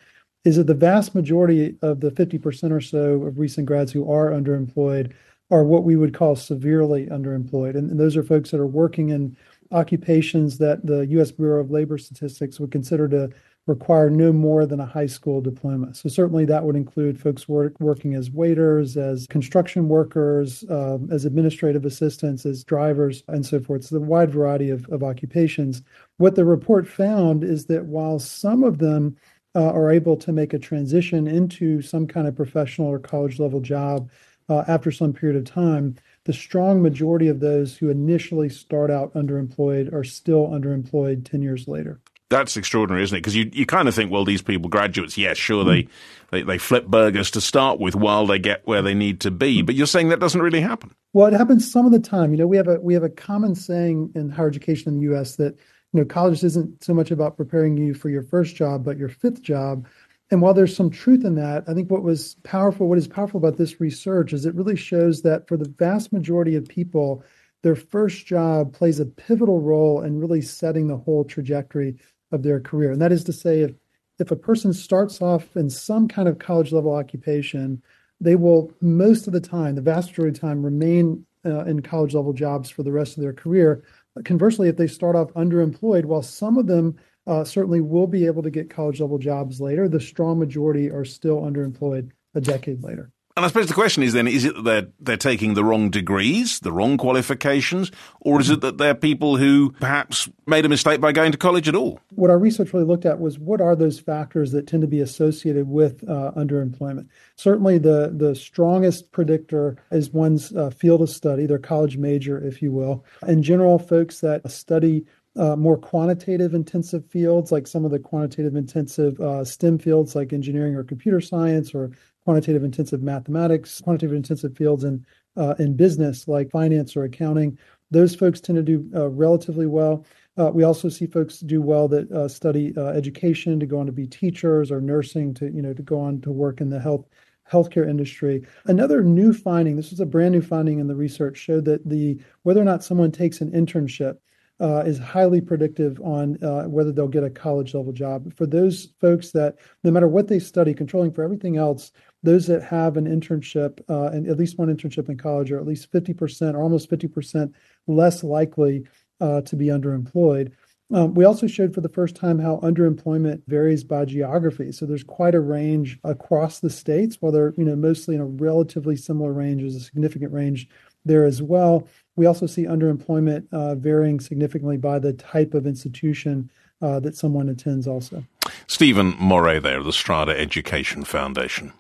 is 0.45 0.57
that 0.57 0.67
the 0.67 0.75
vast 0.75 1.15
majority 1.15 1.77
of 1.81 2.01
the 2.01 2.11
50% 2.11 2.71
or 2.71 2.83
so 2.83 3.23
of 3.23 3.39
recent 3.39 3.67
grads 3.67 3.93
who 3.93 4.11
are 4.11 4.31
underemployed 4.31 5.13
are 5.51 5.65
what 5.65 5.85
we 5.85 5.97
would 5.97 6.13
call 6.13 6.37
severely 6.37 7.07
underemployed, 7.07 7.77
and, 7.77 7.91
and 7.91 7.99
those 7.99 8.17
are 8.17 8.23
folks 8.23 8.51
that 8.51 8.61
are 8.61 8.67
working 8.67 9.11
in 9.11 9.37
occupations 9.73 10.59
that 10.59 10.85
the 10.87 11.07
U.S. 11.07 11.31
Bureau 11.33 11.61
of 11.61 11.71
Labor 11.71 11.97
Statistics 11.97 12.61
would 12.61 12.71
consider 12.71 13.09
to 13.09 13.31
require 13.67 14.11
no 14.11 14.31
more 14.31 14.67
than 14.67 14.81
a 14.81 14.87
high 14.87 15.07
school 15.07 15.41
diploma. 15.41 15.95
So 15.95 16.09
certainly 16.09 16.45
that 16.47 16.65
would 16.65 16.77
include 16.77 17.21
folks 17.21 17.49
work, 17.49 17.79
working 17.81 18.15
as 18.15 18.31
waiters, 18.31 18.97
as 18.97 19.27
construction 19.29 19.89
workers, 19.89 20.65
um, 20.69 21.09
as 21.11 21.25
administrative 21.25 21.87
assistants, 21.87 22.45
as 22.45 22.63
drivers, 22.63 23.23
and 23.29 23.45
so 23.45 23.61
forth. 23.61 23.85
So 23.85 23.95
the 23.95 24.05
wide 24.05 24.31
variety 24.31 24.69
of, 24.69 24.87
of 24.91 25.03
occupations. 25.03 25.83
What 26.19 26.35
the 26.35 26.45
report 26.45 26.87
found 26.87 27.43
is 27.43 27.65
that 27.67 27.87
while 27.87 28.19
some 28.19 28.65
of 28.65 28.79
them 28.79 29.17
uh, 29.55 29.71
are 29.71 29.91
able 29.91 30.17
to 30.19 30.33
make 30.33 30.53
a 30.53 30.59
transition 30.59 31.27
into 31.27 31.81
some 31.81 32.07
kind 32.07 32.27
of 32.27 32.37
professional 32.37 32.89
or 32.89 32.99
college 32.99 33.39
level 33.39 33.61
job 33.61 34.11
uh, 34.51 34.65
after 34.69 34.91
some 34.91 35.15
period 35.15 35.39
of 35.39 35.45
time, 35.51 35.95
the 36.25 36.35
strong 36.35 36.83
majority 36.83 37.29
of 37.29 37.41
those 37.41 37.79
who 37.79 37.89
initially 37.89 38.51
start 38.51 38.91
out 38.91 39.15
underemployed 39.15 39.91
are 39.93 40.05
still 40.05 40.49
underemployed 40.49 41.25
10 41.25 41.41
years 41.41 41.67
later 41.67 42.01
that's 42.35 42.57
extraordinary, 42.57 43.05
isn't 43.05 43.17
it? 43.17 43.21
Because 43.21 43.37
you, 43.37 43.49
you 43.53 43.65
kind 43.65 43.87
of 43.87 43.95
think, 43.95 44.11
well, 44.11 44.25
these 44.25 44.43
people, 44.43 44.69
graduates, 44.69 45.17
yes, 45.17 45.37
sure, 45.37 45.65
they, 45.65 45.87
they, 46.33 46.43
they 46.43 46.59
flip 46.59 46.87
burgers 46.87 47.31
to 47.31 47.41
start 47.41 47.79
with 47.79 47.95
while 47.95 48.27
they 48.27 48.41
get 48.41 48.67
where 48.67 48.83
they 48.83 48.95
need 48.95 49.21
to 49.21 49.31
be. 49.31 49.63
But 49.63 49.77
you're 49.77 49.87
saying 49.87 50.09
that 50.09 50.19
doesn't 50.19 50.43
really 50.43 50.61
happen. 50.61 50.91
Well, 51.13 51.29
it 51.29 51.37
happens 51.37 51.71
some 51.71 51.87
of 51.87 51.93
the 51.93 52.01
time. 52.01 52.33
You 52.33 52.39
know, 52.39 52.47
we 52.49 52.57
have 52.57 52.67
a 52.67 52.81
we 52.81 52.93
have 52.95 53.05
a 53.05 53.09
common 53.09 53.55
saying 53.55 54.11
in 54.17 54.31
higher 54.31 54.49
education 54.49 54.93
in 54.93 54.99
the 54.99 55.05
U.S. 55.05 55.37
that 55.37 55.55
you 55.93 56.01
know 56.01 56.05
college 56.05 56.43
isn't 56.43 56.83
so 56.83 56.93
much 56.93 57.13
about 57.13 57.37
preparing 57.37 57.77
you 57.77 57.95
for 57.95 58.09
your 58.09 58.23
first 58.23 58.57
job, 58.57 58.85
but 58.85 58.99
your 58.99 59.09
fifth 59.09 59.41
job. 59.41 59.87
And 60.31 60.43
while 60.43 60.55
there's 60.55 60.75
some 60.75 60.91
truth 60.91 61.25
in 61.25 61.37
that, 61.37 61.65
I 61.69 61.75
think 61.75 61.91
what 61.91 62.03
was 62.03 62.35
powerful, 62.43 62.89
what 62.89 62.99
is 62.99 63.07
powerful 63.07 63.39
about 63.39 63.59
this 63.59 63.81
research 63.81 64.33
is 64.33 64.45
it 64.45 64.55
really 64.55 64.75
shows 64.75 65.23
that 65.23 65.47
for 65.47 65.57
the 65.57 65.73
vast 65.79 66.13
majority 66.13 66.57
of 66.57 66.67
people, 66.67 67.23
their 67.63 67.77
first 67.77 68.27
job 68.27 68.73
plays 68.73 68.99
a 68.99 69.07
pivotal 69.07 69.61
role 69.61 70.03
in 70.03 70.19
really 70.19 70.43
setting 70.43 70.89
the 70.89 70.97
whole 70.97 71.25
trajectory 71.25 71.97
of 72.35 72.43
their 72.43 72.61
career. 72.61 72.91
And 72.93 73.01
that 73.01 73.13
is 73.13 73.25
to 73.25 73.33
say, 73.33 73.61
if, 73.61 73.73
if 74.19 74.31
a 74.31 74.37
person 74.37 74.73
starts 74.73 75.23
off 75.23 75.57
in 75.57 75.71
some 75.71 76.09
kind 76.09 76.29
of 76.29 76.39
college 76.39 76.73
level 76.73 76.95
occupation, 76.95 77.83
they 78.21 78.37
will 78.37 78.73
most 78.81 79.27
of 79.27 79.33
the 79.33 79.41
time, 79.41 79.75
the 79.75 79.81
vast 79.81 80.11
majority 80.11 80.37
of 80.37 80.41
time, 80.41 80.63
remain 80.63 81.25
uh, 81.47 81.65
in 81.65 81.81
college 81.81 82.15
level 82.15 82.33
jobs 82.33 82.71
for 82.71 82.83
the 82.83 82.93
rest 82.93 83.17
of 83.17 83.23
their 83.23 83.33
career. 83.33 83.85
Conversely, 84.25 84.69
if 84.69 84.77
they 84.77 84.87
start 84.87 85.17
off 85.17 85.33
underemployed, 85.35 86.05
while 86.05 86.23
some 86.23 86.57
of 86.57 86.67
them 86.67 86.97
uh, 87.27 87.45
certainly 87.45 87.81
will 87.81 88.07
be 88.07 88.27
able 88.27 88.43
to 88.43 88.51
get 88.51 88.71
college 88.71 89.01
level 89.01 89.19
jobs 89.19 89.61
later, 89.61 89.89
the 89.89 90.01
strong 90.01 90.39
majority 90.39 90.91
are 90.91 91.05
still 91.05 91.41
underemployed 91.43 92.11
a 92.35 92.41
decade 92.41 92.83
later. 92.83 93.11
And 93.37 93.45
I 93.45 93.49
suppose 93.49 93.67
the 93.67 93.75
question 93.75 94.05
is 94.05 94.13
then, 94.13 94.29
is 94.29 94.45
it 94.45 94.55
that 94.55 94.63
they're, 94.63 94.87
they're 95.01 95.17
taking 95.17 95.55
the 95.55 95.65
wrong 95.65 95.91
degrees, 95.91 96.61
the 96.61 96.71
wrong 96.71 96.97
qualifications, 96.97 97.91
or 98.21 98.41
is 98.41 98.49
it 98.49 98.61
that 98.61 98.79
they're 98.79 98.95
people 98.95 99.39
who 99.39 99.73
perhaps 99.81 100.29
made 100.47 100.65
a 100.65 100.69
mistake 100.69 101.01
by 101.01 101.11
going 101.11 101.33
to 101.33 101.39
college 101.39 101.69
at 101.69 101.75
all? 101.75 101.99
What 102.11 102.31
our 102.31 102.39
research 102.39 102.73
really 102.73 102.87
looked 102.87 103.05
at 103.05 103.19
was 103.19 103.37
what 103.37 103.61
are 103.61 103.75
those 103.75 103.99
factors 103.99 104.53
that 104.53 104.69
tend 104.69 104.83
to 104.83 104.87
be 104.87 105.01
associated 105.01 105.69
with 105.69 106.09
uh, 106.09 106.31
underemployment? 106.37 107.09
Certainly 107.35 107.79
the, 107.79 108.13
the 108.17 108.37
strongest 108.37 109.11
predictor 109.11 109.79
is 109.91 110.11
one's 110.11 110.55
uh, 110.55 110.71
field 110.71 111.03
of 111.03 111.11
study, 111.11 111.47
their 111.47 111.59
college 111.59 111.97
major, 111.97 112.41
if 112.41 112.63
you 112.63 112.71
will. 112.71 113.05
In 113.27 113.43
general, 113.43 113.81
folks 113.81 114.21
that 114.21 114.49
study 114.49 115.07
uh, 115.37 115.57
more 115.57 115.77
quantitative 115.77 116.55
intensive 116.55 117.05
fields, 117.07 117.51
like 117.51 117.67
some 117.67 117.85
of 117.85 117.91
the 117.91 117.99
quantitative 117.99 118.55
intensive 118.55 119.19
uh, 119.21 119.45
STEM 119.45 119.79
fields, 119.79 120.15
like 120.15 120.33
engineering 120.33 120.77
or 120.77 120.85
computer 120.85 121.21
science, 121.21 121.75
or 121.75 121.91
quantitative 122.25 122.65
intensive 122.65 123.03
mathematics, 123.03 123.81
quantitative 123.81 124.17
intensive 124.17 124.57
fields 124.57 124.85
in 124.85 125.05
uh, 125.37 125.55
in 125.59 125.77
business, 125.77 126.29
like 126.29 126.51
finance 126.51 126.97
or 126.97 127.05
accounting. 127.05 127.59
Those 127.91 128.15
folks 128.15 128.41
tend 128.41 128.57
to 128.57 128.63
do 128.63 128.89
uh, 128.95 129.09
relatively 129.09 129.67
well. 129.67 130.05
Uh, 130.37 130.51
we 130.53 130.65
also 130.65 130.89
see 130.89 131.07
folks 131.07 131.39
do 131.41 131.61
well 131.61 131.87
that 131.89 132.11
uh, 132.11 132.29
study 132.29 132.73
education 132.77 133.61
to 133.61 133.67
go 133.67 133.79
on 133.79 133.87
to 133.87 133.93
be 133.93 134.07
teachers 134.07 134.71
or 134.71 134.81
nursing 134.81 135.35
to 135.35 135.51
you 135.51 135.63
know 135.63 135.75
to 135.75 135.83
go 135.83 136.01
on 136.01 136.21
to 136.23 136.33
work 136.33 136.61
in 136.61 136.71
the 136.71 136.81
health 136.81 137.07
healthcare 137.51 137.89
industry. 137.89 138.47
Another 138.67 139.03
new 139.03 139.33
finding, 139.33 139.77
this 139.77 139.91
was 139.91 140.01
a 140.01 140.07
brand 140.07 140.33
new 140.33 140.41
finding 140.41 140.79
in 140.79 140.87
the 140.87 140.97
research, 140.97 141.37
showed 141.37 141.65
that 141.67 141.87
the 141.89 142.19
whether 142.43 142.61
or 142.61 142.65
not 142.65 142.83
someone 142.85 143.13
takes 143.13 143.41
an 143.41 143.51
internship 143.53 144.17
uh, 144.61 144.83
is 144.87 144.99
highly 144.99 145.41
predictive 145.41 146.01
on 146.01 146.43
uh, 146.43 146.65
whether 146.65 146.93
they'll 146.93 147.09
get 147.09 147.25
a 147.25 147.31
college 147.31 147.75
level 147.75 147.93
job. 147.93 148.33
For 148.35 148.47
those 148.47 148.95
folks 149.01 149.33
that, 149.33 149.57
no 149.83 149.91
matter 149.91 150.09
what 150.09 150.29
they 150.29 150.39
study, 150.39 150.73
controlling 150.73 151.13
for 151.13 151.23
everything 151.23 151.57
else, 151.57 151.93
those 152.25 152.47
that 152.47 152.63
have 152.63 152.97
an 152.97 153.07
internship 153.07 153.81
uh, 153.89 154.07
and 154.07 154.27
at 154.29 154.39
least 154.39 154.59
one 154.59 154.75
internship 154.75 155.09
in 155.09 155.17
college 155.17 155.53
are 155.53 155.59
at 155.59 155.67
least 155.67 155.93
50% 155.93 156.55
or 156.55 156.63
almost 156.63 156.91
50% 156.91 157.53
less 157.87 158.25
likely 158.25 158.87
uh, 159.21 159.43
to 159.43 159.55
be 159.55 159.67
underemployed. 159.67 160.51
Um, 160.93 161.15
we 161.15 161.25
also 161.25 161.47
showed 161.47 161.75
for 161.75 161.81
the 161.81 161.89
first 161.89 162.17
time 162.17 162.39
how 162.39 162.59
underemployment 162.59 163.43
varies 163.47 163.85
by 163.85 164.05
geography. 164.05 164.73
So 164.73 164.87
there's 164.87 165.05
quite 165.05 165.35
a 165.35 165.41
range 165.41 165.99
across 166.05 166.61
the 166.61 166.71
states, 166.71 167.17
while 167.21 167.33
they're 167.33 167.55
you 167.57 167.65
know 167.65 167.77
mostly 167.77 168.15
in 168.15 168.21
a 168.21 168.27
relatively 168.27 168.97
similar 168.97 169.33
range. 169.33 169.63
There's 169.63 169.77
a 169.77 169.81
significant 169.81 170.33
range 170.33 170.69
there 171.05 171.25
as 171.25 171.43
well. 171.43 171.89
We 172.17 172.27
also 172.27 172.47
see 172.47 172.65
underemployment 172.65 173.47
uh, 173.53 173.75
varying 173.75 174.21
significantly 174.21 174.77
by 174.77 174.99
the 174.99 175.15
type 175.15 175.55
of 175.55 175.67
institution 175.67 176.51
uh, 176.83 177.01
that 177.01 177.17
someone 177.17 177.49
attends, 177.49 177.87
also. 177.87 178.25
Stephen 178.67 179.15
Moret 179.19 179.63
there, 179.63 179.83
the 179.83 179.93
Strada 179.93 180.39
Education 180.39 181.05
Foundation. 181.05 181.73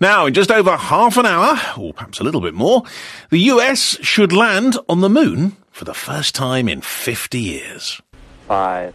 Now, 0.00 0.26
in 0.26 0.34
just 0.34 0.50
over 0.50 0.76
half 0.76 1.16
an 1.16 1.26
hour, 1.26 1.58
or 1.78 1.92
perhaps 1.92 2.20
a 2.20 2.24
little 2.24 2.40
bit 2.40 2.54
more, 2.54 2.82
the 3.30 3.38
US 3.38 3.98
should 4.02 4.32
land 4.32 4.76
on 4.88 5.00
the 5.00 5.08
moon 5.08 5.56
for 5.70 5.84
the 5.84 5.94
first 5.94 6.34
time 6.34 6.68
in 6.68 6.80
50 6.80 7.38
years. 7.38 8.00
Five, 8.48 8.94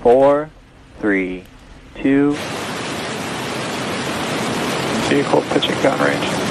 four, 0.00 0.50
three, 1.00 1.44
two. 1.96 2.34
Vehicle 5.08 5.42
pitching 5.42 5.82
down 5.82 6.00
range. 6.00 6.45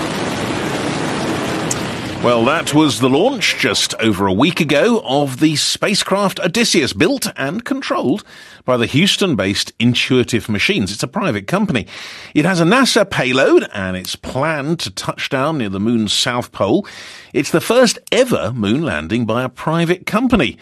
Well, 2.25 2.43
that 2.45 2.73
was 2.73 3.01
the 3.01 3.07
launch 3.07 3.59
just 3.59 3.93
over 3.99 4.25
a 4.25 4.33
week 4.33 4.59
ago 4.59 4.99
of 5.05 5.39
the 5.39 5.55
spacecraft 5.57 6.39
Odysseus, 6.39 6.91
built 6.91 7.27
and 7.38 7.63
controlled 7.63 8.23
by 8.65 8.77
the 8.77 8.88
Houston 8.88 9.35
based 9.35 9.73
Intuitive 9.77 10.49
Machines. 10.49 10.91
It's 10.91 11.03
a 11.03 11.07
private 11.07 11.45
company. 11.45 11.85
It 12.33 12.43
has 12.43 12.59
a 12.59 12.63
NASA 12.63 13.07
payload 13.07 13.69
and 13.75 13.95
it's 13.95 14.15
planned 14.15 14.79
to 14.79 14.89
touch 14.89 15.29
down 15.29 15.59
near 15.59 15.69
the 15.69 15.79
moon's 15.79 16.13
south 16.13 16.51
pole. 16.51 16.88
It's 17.31 17.51
the 17.51 17.61
first 17.61 17.99
ever 18.11 18.51
moon 18.51 18.81
landing 18.81 19.27
by 19.27 19.43
a 19.43 19.47
private 19.47 20.07
company. 20.07 20.57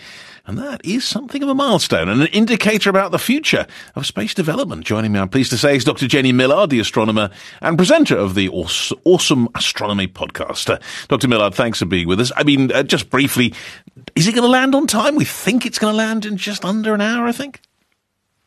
And 0.46 0.58
that 0.58 0.86
is 0.86 1.06
something 1.06 1.42
of 1.42 1.48
a 1.48 1.56
milestone 1.56 2.10
and 2.10 2.22
an 2.22 2.28
indicator 2.28 2.90
about 2.90 3.14
the 3.14 3.18
future 3.18 3.66
of 3.96 4.06
space 4.06 4.34
development. 4.34 4.84
Joining 4.84 5.14
me, 5.14 5.20
I'm 5.20 5.30
pleased 5.30 5.52
to 5.52 5.58
say, 5.58 5.78
is 5.78 5.86
Dr. 5.86 6.06
Jenny 6.06 6.34
Millard, 6.34 6.70
the 6.70 6.82
astronomer 6.82 7.30
and 7.62 7.78
presenter 7.78 8.18
of 8.18 8.36
the 8.36 8.50
Awesome 8.50 9.48
Astronomy 9.56 10.08
podcast. 10.08 10.70
Uh, 10.70 10.80
Dr. 11.08 11.30
Millard, 11.30 11.56
thanks 11.56 11.80
for 11.80 11.86
being 11.86 12.10
with 12.10 12.20
us. 12.20 12.34
I 12.36 12.44
mean, 12.44 12.74
uh, 12.74 12.84
just 12.84 13.10
briefly, 13.10 13.54
is 14.18 14.28
it 14.28 14.34
going 14.34 14.44
to 14.44 14.50
land 14.50 14.76
on 14.76 14.86
time? 14.86 15.16
We 15.16 15.24
think 15.24 15.66
it's 15.66 15.80
going 15.80 15.94
to 15.94 15.98
land 15.98 16.26
in 16.26 16.36
just 16.36 16.66
under 16.66 16.94
an 16.94 17.00
hour, 17.00 17.26
I 17.26 17.32
think. 17.32 17.62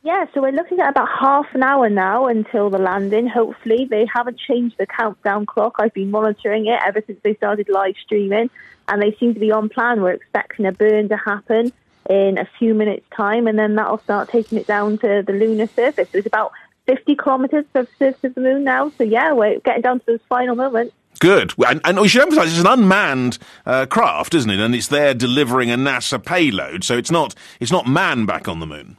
Yeah, 0.02 0.26
so 0.35 0.42
we're 0.42 0.52
looking 0.52 0.80
at 0.80 0.90
about 0.90 1.09
half 1.09 1.46
an 1.54 1.62
hour 1.62 1.88
now 1.88 2.26
until 2.26 2.68
the 2.68 2.76
landing. 2.76 3.26
Hopefully, 3.26 3.87
they 3.88 4.06
haven't 4.14 4.38
changed 4.38 4.76
the 4.76 4.87
countdown 4.87 5.46
clock. 5.46 5.76
I've 5.78 5.94
been 5.94 6.11
monitoring 6.11 6.66
it 6.66 6.78
ever 6.87 7.02
since 7.06 7.18
they 7.22 7.35
started 7.37 7.70
live 7.70 7.94
streaming, 8.04 8.50
and 8.87 9.00
they 9.00 9.16
seem 9.18 9.32
to 9.32 9.40
be 9.40 9.50
on 9.50 9.70
plan. 9.70 10.02
We're 10.02 10.12
expecting 10.12 10.66
a 10.66 10.72
burn 10.72 11.09
to 11.09 11.16
happen 11.16 11.72
in 12.09 12.38
a 12.38 12.49
few 12.59 12.75
minutes' 12.75 13.07
time, 13.14 13.47
and 13.47 13.59
then 13.59 13.75
that'll 13.75 13.99
start 13.99 14.29
taking 14.29 14.59
it 14.59 14.66
down 14.66 14.99
to 14.99 15.23
the 15.27 15.33
lunar 15.33 15.66
surface. 15.66 16.09
So 16.11 16.19
it's 16.19 16.27
about 16.27 16.53
50 16.87 17.16
kilometres 17.16 17.64
of 17.75 17.87
the 17.87 18.07
surface 18.07 18.25
of 18.25 18.35
the 18.35 18.40
moon 18.40 18.64
now. 18.64 18.90
So 18.97 19.05
yeah, 19.05 19.33
we're 19.33 19.61
getting 19.61 19.83
down 19.83 20.01
to 20.01 20.07
those 20.07 20.21
final 20.29 20.55
moments. 20.55 20.95
Good. 21.19 21.55
And, 21.66 21.81
and 21.85 22.01
we 22.01 22.09
should 22.09 22.23
emphasize 22.23 22.51
it's 22.51 22.61
an 22.61 22.66
unmanned 22.66 23.38
uh, 23.64 23.87
craft, 23.87 24.35
isn't 24.35 24.51
it? 24.51 24.61
And 24.61 24.75
it's 24.75 24.88
there 24.88 25.14
delivering 25.14 25.71
a 25.71 25.77
NASA 25.77 26.23
payload, 26.23 26.85
so 26.85 26.97
it's 26.97 27.11
not 27.11 27.35
it's 27.59 27.73
not 27.73 27.87
man 27.87 28.27
back 28.27 28.49
on 28.49 28.61
the 28.61 28.66
moon. 28.66 28.99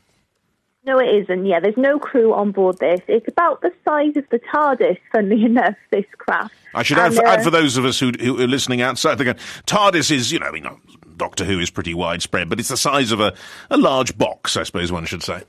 No, 0.88 1.00
it 1.00 1.24
isn't. 1.24 1.46
Yeah, 1.46 1.60
there's 1.60 1.76
no 1.76 2.00
crew 2.00 2.34
on 2.34 2.52
board 2.52 2.80
this. 2.80 3.02
It's 3.10 3.28
about 3.28 3.62
the 3.62 3.74
size 3.84 4.16
of 4.16 4.24
the 4.30 4.40
TARDIS, 4.40 4.98
funnily 5.12 5.44
enough, 5.46 5.76
this 5.92 6.06
craft. 6.18 6.56
I 6.74 6.84
should 6.84 6.98
add, 6.98 7.14
for, 7.14 7.28
uh, 7.28 7.32
add 7.32 7.44
for 7.44 7.50
those 7.50 7.76
of 7.76 7.84
us 7.84 8.00
who, 8.00 8.12
who, 8.12 8.42
are 8.42 8.48
listening 8.48 8.82
outside, 8.82 9.18
thinking, 9.18 9.36
TARDIS 9.66 10.12
is, 10.12 10.32
you 10.32 10.40
know, 10.40 10.46
I 10.46 10.52
mean, 10.52 10.66
Doctor 11.18 11.46
Who 11.46 11.60
is 11.60 11.70
pretty 11.70 11.94
widespread, 11.94 12.50
but 12.50 12.60
it's 12.60 12.70
the 12.70 12.78
size 12.78 13.12
of 13.12 13.20
a, 13.20 13.34
a 13.70 13.78
large 13.78 14.18
box, 14.18 14.56
I 14.58 14.64
suppose 14.64 14.92
one 14.92 15.06
should 15.06 15.24
say. 15.24 15.44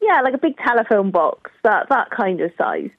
Yeah, 0.00 0.20
like 0.22 0.34
a 0.34 0.38
big 0.38 0.56
telephone 0.58 1.10
box, 1.10 1.50
that, 1.62 1.88
that 1.88 2.10
kind 2.10 2.40
of 2.40 2.52
size. 2.58 2.90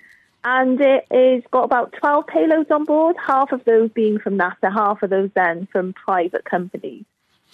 And 0.43 0.79
it 0.79 1.05
is 1.11 1.43
got 1.51 1.63
about 1.63 1.93
12 1.99 2.25
payloads 2.27 2.71
on 2.71 2.85
board, 2.85 3.15
half 3.23 3.51
of 3.51 3.63
those 3.65 3.89
being 3.91 4.19
from 4.19 4.37
NASA, 4.37 4.71
half 4.71 5.01
of 5.01 5.09
those 5.09 5.29
then 5.35 5.67
from 5.71 5.93
private 5.93 6.45
companies. 6.45 7.03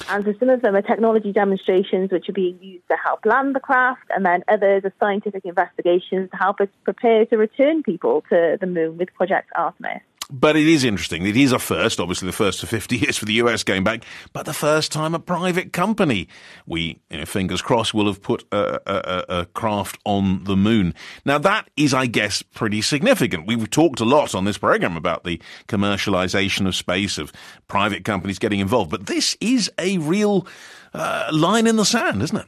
And 0.09 0.25
so 0.25 0.33
some 0.39 0.49
of 0.49 0.61
them 0.61 0.75
are 0.75 0.81
technology 0.81 1.31
demonstrations 1.31 2.11
which 2.11 2.27
are 2.27 2.33
being 2.33 2.57
used 2.61 2.87
to 2.89 2.97
help 3.03 3.25
land 3.25 3.55
the 3.55 3.59
craft, 3.59 4.03
and 4.09 4.25
then 4.25 4.43
others 4.47 4.83
are 4.83 4.93
scientific 4.99 5.45
investigations 5.45 6.29
to 6.31 6.37
help 6.37 6.59
us 6.59 6.69
prepare 6.83 7.25
to 7.27 7.37
return 7.37 7.83
people 7.83 8.23
to 8.29 8.57
the 8.59 8.67
moon 8.67 8.97
with 8.97 9.13
Project 9.13 9.49
Artemis. 9.55 10.01
But 10.31 10.55
it 10.55 10.67
is 10.67 10.85
interesting. 10.85 11.25
It 11.25 11.35
is 11.35 11.51
a 11.51 11.59
first, 11.59 11.99
obviously 11.99 12.25
the 12.25 12.31
first 12.31 12.61
for 12.61 12.67
50 12.67 12.97
years 12.99 13.17
for 13.17 13.25
the 13.25 13.33
US 13.33 13.63
going 13.63 13.83
back, 13.83 14.05
but 14.31 14.45
the 14.45 14.53
first 14.53 14.91
time 14.91 15.13
a 15.13 15.19
private 15.19 15.73
company, 15.73 16.29
we, 16.65 17.01
you 17.09 17.17
know, 17.17 17.25
fingers 17.25 17.61
crossed, 17.61 17.93
will 17.93 18.07
have 18.07 18.21
put 18.21 18.45
a, 18.51 18.79
a, 18.85 19.39
a, 19.41 19.45
craft 19.47 19.99
on 20.05 20.45
the 20.45 20.55
moon. 20.55 20.93
Now 21.25 21.37
that 21.39 21.69
is, 21.75 21.93
I 21.93 22.05
guess, 22.05 22.41
pretty 22.41 22.81
significant. 22.81 23.45
We've 23.45 23.69
talked 23.69 23.99
a 23.99 24.05
lot 24.05 24.33
on 24.33 24.45
this 24.45 24.57
program 24.57 24.95
about 24.95 25.25
the 25.25 25.41
commercialization 25.67 26.65
of 26.65 26.75
space, 26.75 27.17
of 27.17 27.33
private 27.67 28.05
companies 28.05 28.39
getting 28.39 28.61
involved, 28.61 28.89
but 28.89 29.07
this 29.07 29.35
is 29.41 29.69
a 29.77 29.97
real 29.97 30.47
uh, 30.93 31.29
line 31.33 31.67
in 31.67 31.75
the 31.75 31.85
sand, 31.85 32.21
isn't 32.21 32.37
it? 32.37 32.47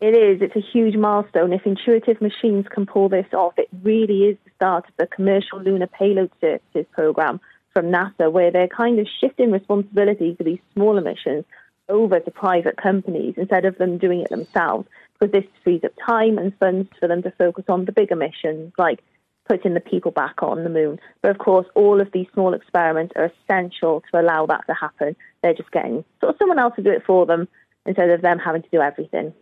It 0.00 0.14
is. 0.14 0.40
It's 0.40 0.56
a 0.56 0.66
huge 0.72 0.96
milestone. 0.96 1.52
If 1.52 1.66
Intuitive 1.66 2.22
Machines 2.22 2.66
can 2.70 2.86
pull 2.86 3.10
this 3.10 3.26
off, 3.34 3.52
it 3.58 3.68
really 3.82 4.24
is 4.24 4.38
the 4.44 4.50
start 4.56 4.88
of 4.88 4.94
the 4.96 5.06
commercial 5.06 5.60
lunar 5.60 5.88
payload 5.88 6.30
services 6.40 6.86
program 6.92 7.38
from 7.74 7.86
NASA, 7.86 8.32
where 8.32 8.50
they're 8.50 8.66
kind 8.66 8.98
of 8.98 9.06
shifting 9.20 9.52
responsibility 9.52 10.34
for 10.34 10.42
these 10.42 10.58
smaller 10.72 11.02
missions 11.02 11.44
over 11.90 12.18
to 12.18 12.30
private 12.30 12.78
companies 12.78 13.34
instead 13.36 13.66
of 13.66 13.76
them 13.76 13.98
doing 13.98 14.20
it 14.20 14.30
themselves, 14.30 14.88
because 15.18 15.32
this 15.32 15.44
frees 15.62 15.84
up 15.84 15.92
time 16.04 16.38
and 16.38 16.56
funds 16.58 16.88
for 16.98 17.06
them 17.06 17.22
to 17.22 17.30
focus 17.32 17.64
on 17.68 17.84
the 17.84 17.92
bigger 17.92 18.16
missions, 18.16 18.72
like 18.78 19.00
putting 19.48 19.74
the 19.74 19.80
people 19.80 20.12
back 20.12 20.42
on 20.42 20.64
the 20.64 20.70
moon. 20.70 20.98
But 21.20 21.32
of 21.32 21.38
course, 21.38 21.66
all 21.74 22.00
of 22.00 22.10
these 22.12 22.28
small 22.32 22.54
experiments 22.54 23.12
are 23.16 23.30
essential 23.44 24.02
to 24.10 24.20
allow 24.20 24.46
that 24.46 24.66
to 24.66 24.74
happen. 24.74 25.14
They're 25.42 25.52
just 25.52 25.72
getting 25.72 26.04
sort 26.20 26.34
of 26.34 26.38
someone 26.38 26.58
else 26.58 26.74
to 26.76 26.82
do 26.82 26.90
it 26.90 27.04
for 27.04 27.26
them 27.26 27.48
instead 27.84 28.08
of 28.08 28.22
them 28.22 28.38
having 28.38 28.62
to 28.62 28.68
do 28.70 28.80
everything. 28.80 29.34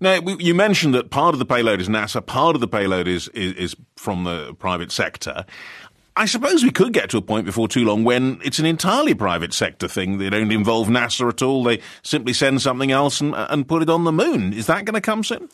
Now, 0.00 0.20
you 0.38 0.54
mentioned 0.54 0.94
that 0.94 1.10
part 1.10 1.34
of 1.34 1.38
the 1.38 1.46
payload 1.46 1.80
is 1.80 1.88
NASA, 1.88 2.24
part 2.24 2.54
of 2.54 2.60
the 2.60 2.68
payload 2.68 3.08
is, 3.08 3.28
is, 3.28 3.52
is 3.54 3.76
from 3.96 4.24
the 4.24 4.54
private 4.54 4.92
sector. 4.92 5.44
I 6.16 6.26
suppose 6.26 6.62
we 6.62 6.70
could 6.70 6.92
get 6.92 7.10
to 7.10 7.16
a 7.16 7.22
point 7.22 7.44
before 7.44 7.66
too 7.66 7.84
long 7.84 8.04
when 8.04 8.40
it's 8.44 8.60
an 8.60 8.66
entirely 8.66 9.14
private 9.14 9.52
sector 9.52 9.88
thing. 9.88 10.18
They 10.18 10.30
don't 10.30 10.52
involve 10.52 10.86
NASA 10.86 11.28
at 11.28 11.42
all. 11.42 11.64
They 11.64 11.80
simply 12.02 12.32
send 12.32 12.62
something 12.62 12.92
else 12.92 13.20
and, 13.20 13.34
and 13.34 13.66
put 13.66 13.82
it 13.82 13.90
on 13.90 14.04
the 14.04 14.12
moon. 14.12 14.52
Is 14.52 14.66
that 14.66 14.84
going 14.84 14.94
to 14.94 15.00
come 15.00 15.24
soon? 15.24 15.48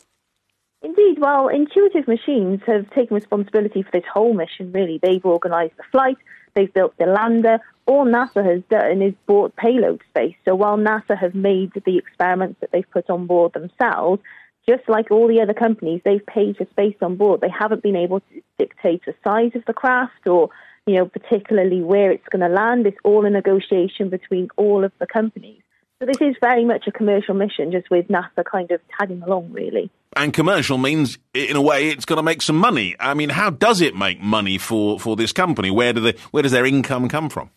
Indeed. 0.83 1.17
Well, 1.19 1.47
Intuitive 1.47 2.07
Machines 2.07 2.61
have 2.67 2.89
taken 2.91 3.15
responsibility 3.15 3.81
for 3.83 3.91
this 3.91 4.03
whole 4.11 4.33
mission, 4.33 4.71
really. 4.71 4.99
They've 5.01 5.23
organised 5.25 5.77
the 5.77 5.83
flight, 5.91 6.17
they've 6.55 6.73
built 6.73 6.95
the 6.97 7.05
lander, 7.05 7.59
all 7.91 8.05
NASA 8.05 8.43
has 8.45 8.63
done 8.69 9.01
is 9.01 9.13
bought 9.27 9.55
payload 9.57 10.01
space. 10.09 10.35
So 10.47 10.55
while 10.55 10.77
NASA 10.77 11.17
have 11.19 11.35
made 11.35 11.71
the 11.73 11.97
experiments 11.97 12.61
that 12.61 12.71
they've 12.71 12.89
put 12.89 13.09
on 13.09 13.27
board 13.27 13.51
themselves, 13.51 14.21
just 14.67 14.87
like 14.87 15.11
all 15.11 15.27
the 15.27 15.41
other 15.41 15.53
companies, 15.53 16.01
they've 16.05 16.25
paid 16.25 16.55
for 16.55 16.65
space 16.71 16.95
on 17.01 17.17
board. 17.17 17.41
They 17.41 17.49
haven't 17.49 17.83
been 17.83 17.97
able 17.97 18.21
to 18.21 18.41
dictate 18.57 19.03
the 19.05 19.13
size 19.25 19.51
of 19.55 19.65
the 19.65 19.73
craft 19.73 20.25
or, 20.25 20.49
you 20.85 20.95
know, 20.95 21.05
particularly 21.05 21.81
where 21.81 22.11
it's 22.11 22.27
going 22.31 22.47
to 22.47 22.55
land. 22.55 22.87
It's 22.87 22.97
all 23.03 23.25
a 23.25 23.29
negotiation 23.29 24.09
between 24.09 24.47
all 24.55 24.85
of 24.85 24.93
the 24.99 25.07
companies. 25.07 25.61
So 25.99 26.05
this 26.05 26.21
is 26.21 26.35
very 26.41 26.63
much 26.63 26.85
a 26.87 26.91
commercial 26.91 27.35
mission, 27.35 27.71
just 27.71 27.91
with 27.91 28.07
NASA 28.07 28.45
kind 28.49 28.71
of 28.71 28.79
tagging 28.97 29.21
along, 29.21 29.51
really. 29.51 29.91
And 30.15 30.33
commercial 30.33 30.77
means, 30.77 31.17
in 31.33 31.55
a 31.55 31.61
way, 31.61 31.89
it's 31.89 32.05
got 32.05 32.15
to 32.15 32.23
make 32.23 32.41
some 32.41 32.57
money. 32.57 32.95
I 32.99 33.13
mean, 33.13 33.29
how 33.29 33.49
does 33.49 33.81
it 33.81 33.95
make 33.95 34.19
money 34.21 34.57
for, 34.57 34.99
for 34.99 35.15
this 35.15 35.33
company? 35.33 35.69
Where 35.69 35.93
do 35.93 36.01
they, 36.01 36.15
where 36.31 36.41
does 36.41 36.53
their 36.53 36.65
income 36.65 37.09
come 37.09 37.29
from? 37.29 37.51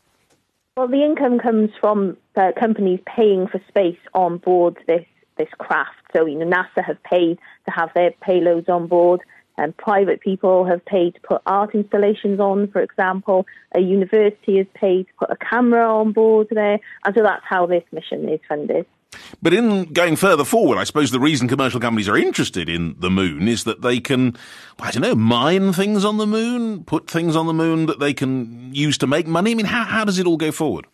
Well, 0.76 0.88
the 0.88 1.04
income 1.04 1.38
comes 1.38 1.70
from 1.80 2.16
uh, 2.34 2.50
companies 2.58 2.98
paying 3.06 3.46
for 3.46 3.60
space 3.68 3.98
on 4.12 4.38
board 4.38 4.76
this 4.88 5.04
this 5.38 5.48
craft. 5.56 6.00
So, 6.12 6.26
you 6.26 6.36
know, 6.36 6.46
NASA 6.46 6.84
have 6.84 7.00
paid 7.04 7.38
to 7.66 7.70
have 7.70 7.90
their 7.94 8.10
payloads 8.26 8.68
on 8.68 8.88
board, 8.88 9.20
and 9.56 9.76
private 9.76 10.20
people 10.20 10.64
have 10.64 10.84
paid 10.84 11.14
to 11.14 11.20
put 11.20 11.42
art 11.46 11.76
installations 11.76 12.40
on, 12.40 12.66
for 12.72 12.80
example. 12.82 13.46
A 13.72 13.80
university 13.80 14.58
has 14.58 14.66
paid 14.74 15.06
to 15.06 15.12
put 15.20 15.30
a 15.30 15.36
camera 15.36 15.88
on 15.88 16.10
board 16.10 16.48
there, 16.50 16.80
and 17.04 17.14
so 17.14 17.22
that's 17.22 17.44
how 17.48 17.66
this 17.66 17.84
mission 17.92 18.28
is 18.28 18.40
funded. 18.48 18.84
But 19.42 19.54
in 19.54 19.92
going 19.92 20.16
further 20.16 20.44
forward, 20.44 20.78
I 20.78 20.84
suppose 20.84 21.10
the 21.10 21.20
reason 21.20 21.48
commercial 21.48 21.80
companies 21.80 22.08
are 22.08 22.16
interested 22.16 22.68
in 22.68 22.96
the 22.98 23.10
moon 23.10 23.48
is 23.48 23.64
that 23.64 23.82
they 23.82 24.00
can, 24.00 24.36
I 24.78 24.90
don't 24.90 25.02
know, 25.02 25.14
mine 25.14 25.72
things 25.72 26.04
on 26.04 26.16
the 26.16 26.26
moon, 26.26 26.84
put 26.84 27.10
things 27.10 27.36
on 27.36 27.46
the 27.46 27.52
moon 27.52 27.86
that 27.86 28.00
they 28.00 28.14
can 28.14 28.74
use 28.74 28.98
to 28.98 29.06
make 29.06 29.26
money. 29.26 29.52
I 29.52 29.54
mean, 29.54 29.66
how, 29.66 29.84
how 29.84 30.04
does 30.04 30.18
it 30.18 30.26
all 30.26 30.36
go 30.36 30.52
forward? 30.52 30.86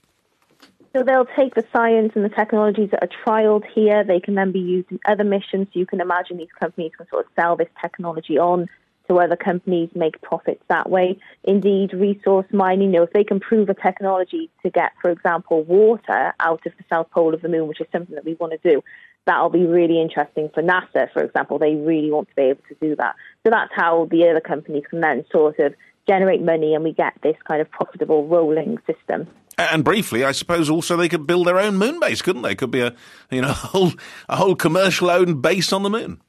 So 0.92 1.04
they'll 1.04 1.28
take 1.36 1.54
the 1.54 1.64
science 1.72 2.12
and 2.16 2.24
the 2.24 2.30
technologies 2.30 2.90
that 2.90 3.02
are 3.04 3.08
trialed 3.24 3.64
here. 3.64 4.02
They 4.02 4.18
can 4.18 4.34
then 4.34 4.50
be 4.50 4.58
used 4.58 4.90
in 4.90 4.98
other 5.06 5.22
missions. 5.22 5.68
You 5.72 5.86
can 5.86 6.00
imagine 6.00 6.36
these 6.36 6.48
companies 6.58 6.92
can 6.96 7.06
sort 7.08 7.26
of 7.26 7.32
sell 7.36 7.56
this 7.56 7.68
technology 7.80 8.38
on 8.38 8.68
to 9.10 9.18
other 9.18 9.36
companies, 9.36 9.90
make 9.94 10.22
profits 10.22 10.62
that 10.68 10.88
way. 10.88 11.18
Indeed, 11.42 11.92
resource 11.92 12.46
mining, 12.52 12.92
you 12.92 13.00
know, 13.00 13.02
if 13.02 13.12
they 13.12 13.24
can 13.24 13.40
prove 13.40 13.68
a 13.68 13.74
technology 13.74 14.50
to 14.62 14.70
get, 14.70 14.92
for 15.02 15.10
example, 15.10 15.64
water 15.64 16.32
out 16.38 16.64
of 16.64 16.72
the 16.78 16.84
south 16.88 17.10
pole 17.10 17.34
of 17.34 17.42
the 17.42 17.48
moon, 17.48 17.66
which 17.66 17.80
is 17.80 17.88
something 17.90 18.14
that 18.14 18.24
we 18.24 18.34
want 18.34 18.52
to 18.52 18.70
do, 18.70 18.82
that'll 19.26 19.50
be 19.50 19.66
really 19.66 20.00
interesting 20.00 20.48
for 20.54 20.62
NASA, 20.62 21.12
for 21.12 21.24
example. 21.24 21.58
They 21.58 21.74
really 21.74 22.10
want 22.12 22.28
to 22.28 22.34
be 22.36 22.42
able 22.42 22.62
to 22.68 22.76
do 22.80 22.94
that. 22.96 23.16
So 23.44 23.50
that's 23.50 23.72
how 23.74 24.06
the 24.10 24.28
other 24.28 24.40
companies 24.40 24.84
can 24.88 25.00
then 25.00 25.24
sort 25.32 25.58
of 25.58 25.74
generate 26.06 26.40
money 26.40 26.74
and 26.74 26.84
we 26.84 26.92
get 26.92 27.14
this 27.22 27.36
kind 27.46 27.60
of 27.60 27.68
profitable 27.70 28.28
rolling 28.28 28.78
system. 28.86 29.26
And 29.58 29.84
briefly, 29.84 30.24
I 30.24 30.32
suppose 30.32 30.70
also 30.70 30.96
they 30.96 31.08
could 31.08 31.26
build 31.26 31.48
their 31.48 31.58
own 31.58 31.76
moon 31.76 31.98
base, 31.98 32.22
couldn't 32.22 32.42
they? 32.42 32.54
Could 32.54 32.70
be 32.70 32.80
a 32.80 32.94
you 33.30 33.42
know 33.42 33.50
a 33.50 33.54
whole 33.54 33.92
a 34.28 34.36
whole 34.36 34.54
commercial 34.54 35.10
owned 35.10 35.42
base 35.42 35.72
on 35.72 35.82
the 35.82 35.90
moon. 35.90 36.20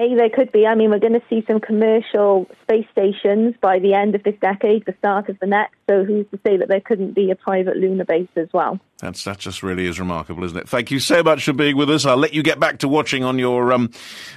Hey, 0.00 0.14
there 0.14 0.30
could 0.30 0.52
be. 0.52 0.64
I 0.64 0.76
mean, 0.76 0.90
we're 0.90 1.00
going 1.00 1.14
to 1.14 1.22
see 1.28 1.42
some 1.48 1.58
commercial 1.58 2.46
space 2.62 2.86
stations 2.92 3.56
by 3.60 3.80
the 3.80 3.94
end 3.94 4.14
of 4.14 4.22
this 4.22 4.36
decade, 4.40 4.84
the 4.86 4.94
start 4.98 5.28
of 5.28 5.40
the 5.40 5.46
next. 5.48 5.77
So 5.88 6.04
who's 6.04 6.26
to 6.32 6.38
say 6.46 6.58
that 6.58 6.68
there 6.68 6.82
couldn't 6.82 7.14
be 7.14 7.30
a 7.30 7.34
private 7.34 7.78
lunar 7.78 8.04
base 8.04 8.28
as 8.36 8.48
well? 8.52 8.78
That's 8.98 9.24
that 9.24 9.38
just 9.38 9.62
really 9.62 9.86
is 9.86 9.98
remarkable, 9.98 10.44
isn't 10.44 10.58
it? 10.58 10.68
Thank 10.68 10.90
you 10.90 11.00
so 11.00 11.22
much 11.22 11.44
for 11.44 11.54
being 11.54 11.78
with 11.78 11.88
us. 11.88 12.04
I'll 12.04 12.18
let 12.18 12.34
you 12.34 12.42
get 12.42 12.60
back 12.60 12.80
to 12.80 12.88
watching 12.88 13.24
on 13.24 13.38
your 13.38 13.72
um 13.72 13.90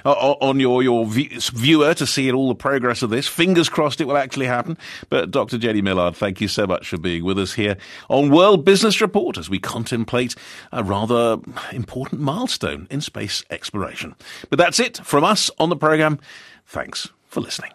on 0.04 0.60
your 0.60 0.82
your 0.82 1.04
viewer 1.06 1.92
to 1.94 2.06
see 2.06 2.32
all 2.32 2.48
the 2.48 2.54
progress 2.54 3.02
of 3.02 3.10
this. 3.10 3.28
Fingers 3.28 3.68
crossed 3.68 4.00
it 4.00 4.06
will 4.06 4.16
actually 4.16 4.46
happen. 4.46 4.78
But 5.10 5.30
Dr. 5.30 5.58
Jenny 5.58 5.82
Millard, 5.82 6.16
thank 6.16 6.40
you 6.40 6.48
so 6.48 6.66
much 6.66 6.88
for 6.88 6.96
being 6.96 7.22
with 7.22 7.38
us 7.38 7.52
here 7.52 7.76
on 8.08 8.30
World 8.30 8.64
Business 8.64 9.02
Report 9.02 9.36
as 9.36 9.50
we 9.50 9.58
contemplate 9.58 10.34
a 10.72 10.82
rather 10.82 11.38
important 11.70 12.22
milestone 12.22 12.86
in 12.90 13.02
space 13.02 13.44
exploration. 13.50 14.14
But 14.48 14.58
that's 14.58 14.80
it 14.80 14.98
from 15.04 15.22
us 15.22 15.50
on 15.58 15.68
the 15.68 15.76
program. 15.76 16.18
Thanks 16.66 17.10
for 17.26 17.40
listening. 17.40 17.72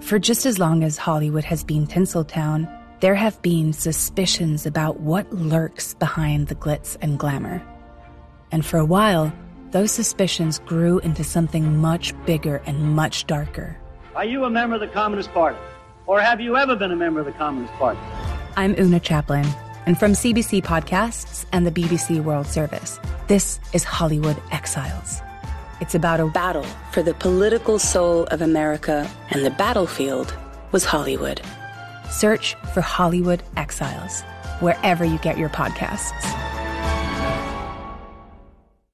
For 0.00 0.18
just 0.18 0.46
as 0.46 0.58
long 0.58 0.84
as 0.84 0.96
Hollywood 0.96 1.44
has 1.44 1.64
been 1.64 1.86
Tinseltown 1.86 2.66
there 3.00 3.14
have 3.14 3.40
been 3.42 3.72
suspicions 3.72 4.66
about 4.66 5.00
what 5.00 5.32
lurks 5.32 5.94
behind 5.94 6.48
the 6.48 6.56
glitz 6.56 6.96
and 7.00 7.18
glamour. 7.18 7.62
And 8.50 8.66
for 8.66 8.78
a 8.78 8.84
while, 8.84 9.32
those 9.70 9.92
suspicions 9.92 10.58
grew 10.60 10.98
into 11.00 11.22
something 11.22 11.76
much 11.78 12.12
bigger 12.26 12.60
and 12.66 12.96
much 12.96 13.26
darker. 13.26 13.76
Are 14.16 14.24
you 14.24 14.44
a 14.44 14.50
member 14.50 14.74
of 14.74 14.80
the 14.80 14.88
Communist 14.88 15.32
Party? 15.32 15.58
Or 16.06 16.20
have 16.20 16.40
you 16.40 16.56
ever 16.56 16.74
been 16.74 16.90
a 16.90 16.96
member 16.96 17.20
of 17.20 17.26
the 17.26 17.32
Communist 17.32 17.72
Party? 17.74 18.00
I'm 18.56 18.74
Oona 18.80 18.98
Chaplin, 18.98 19.46
and 19.86 19.96
from 19.96 20.12
CBC 20.12 20.64
Podcasts 20.64 21.44
and 21.52 21.64
the 21.64 21.70
BBC 21.70 22.20
World 22.24 22.46
Service, 22.48 22.98
this 23.28 23.60
is 23.72 23.84
Hollywood 23.84 24.40
Exiles. 24.50 25.20
It's 25.80 25.94
about 25.94 26.18
a 26.18 26.26
battle 26.26 26.66
for 26.90 27.04
the 27.04 27.14
political 27.14 27.78
soul 27.78 28.24
of 28.32 28.42
America, 28.42 29.08
and 29.30 29.44
the 29.44 29.50
battlefield 29.50 30.34
was 30.72 30.84
Hollywood. 30.84 31.40
Search 32.10 32.56
for 32.74 32.80
Hollywood 32.80 33.44
Exiles 33.56 34.22
wherever 34.58 35.04
you 35.04 35.18
get 35.18 35.38
your 35.38 35.50
podcasts. 35.50 36.57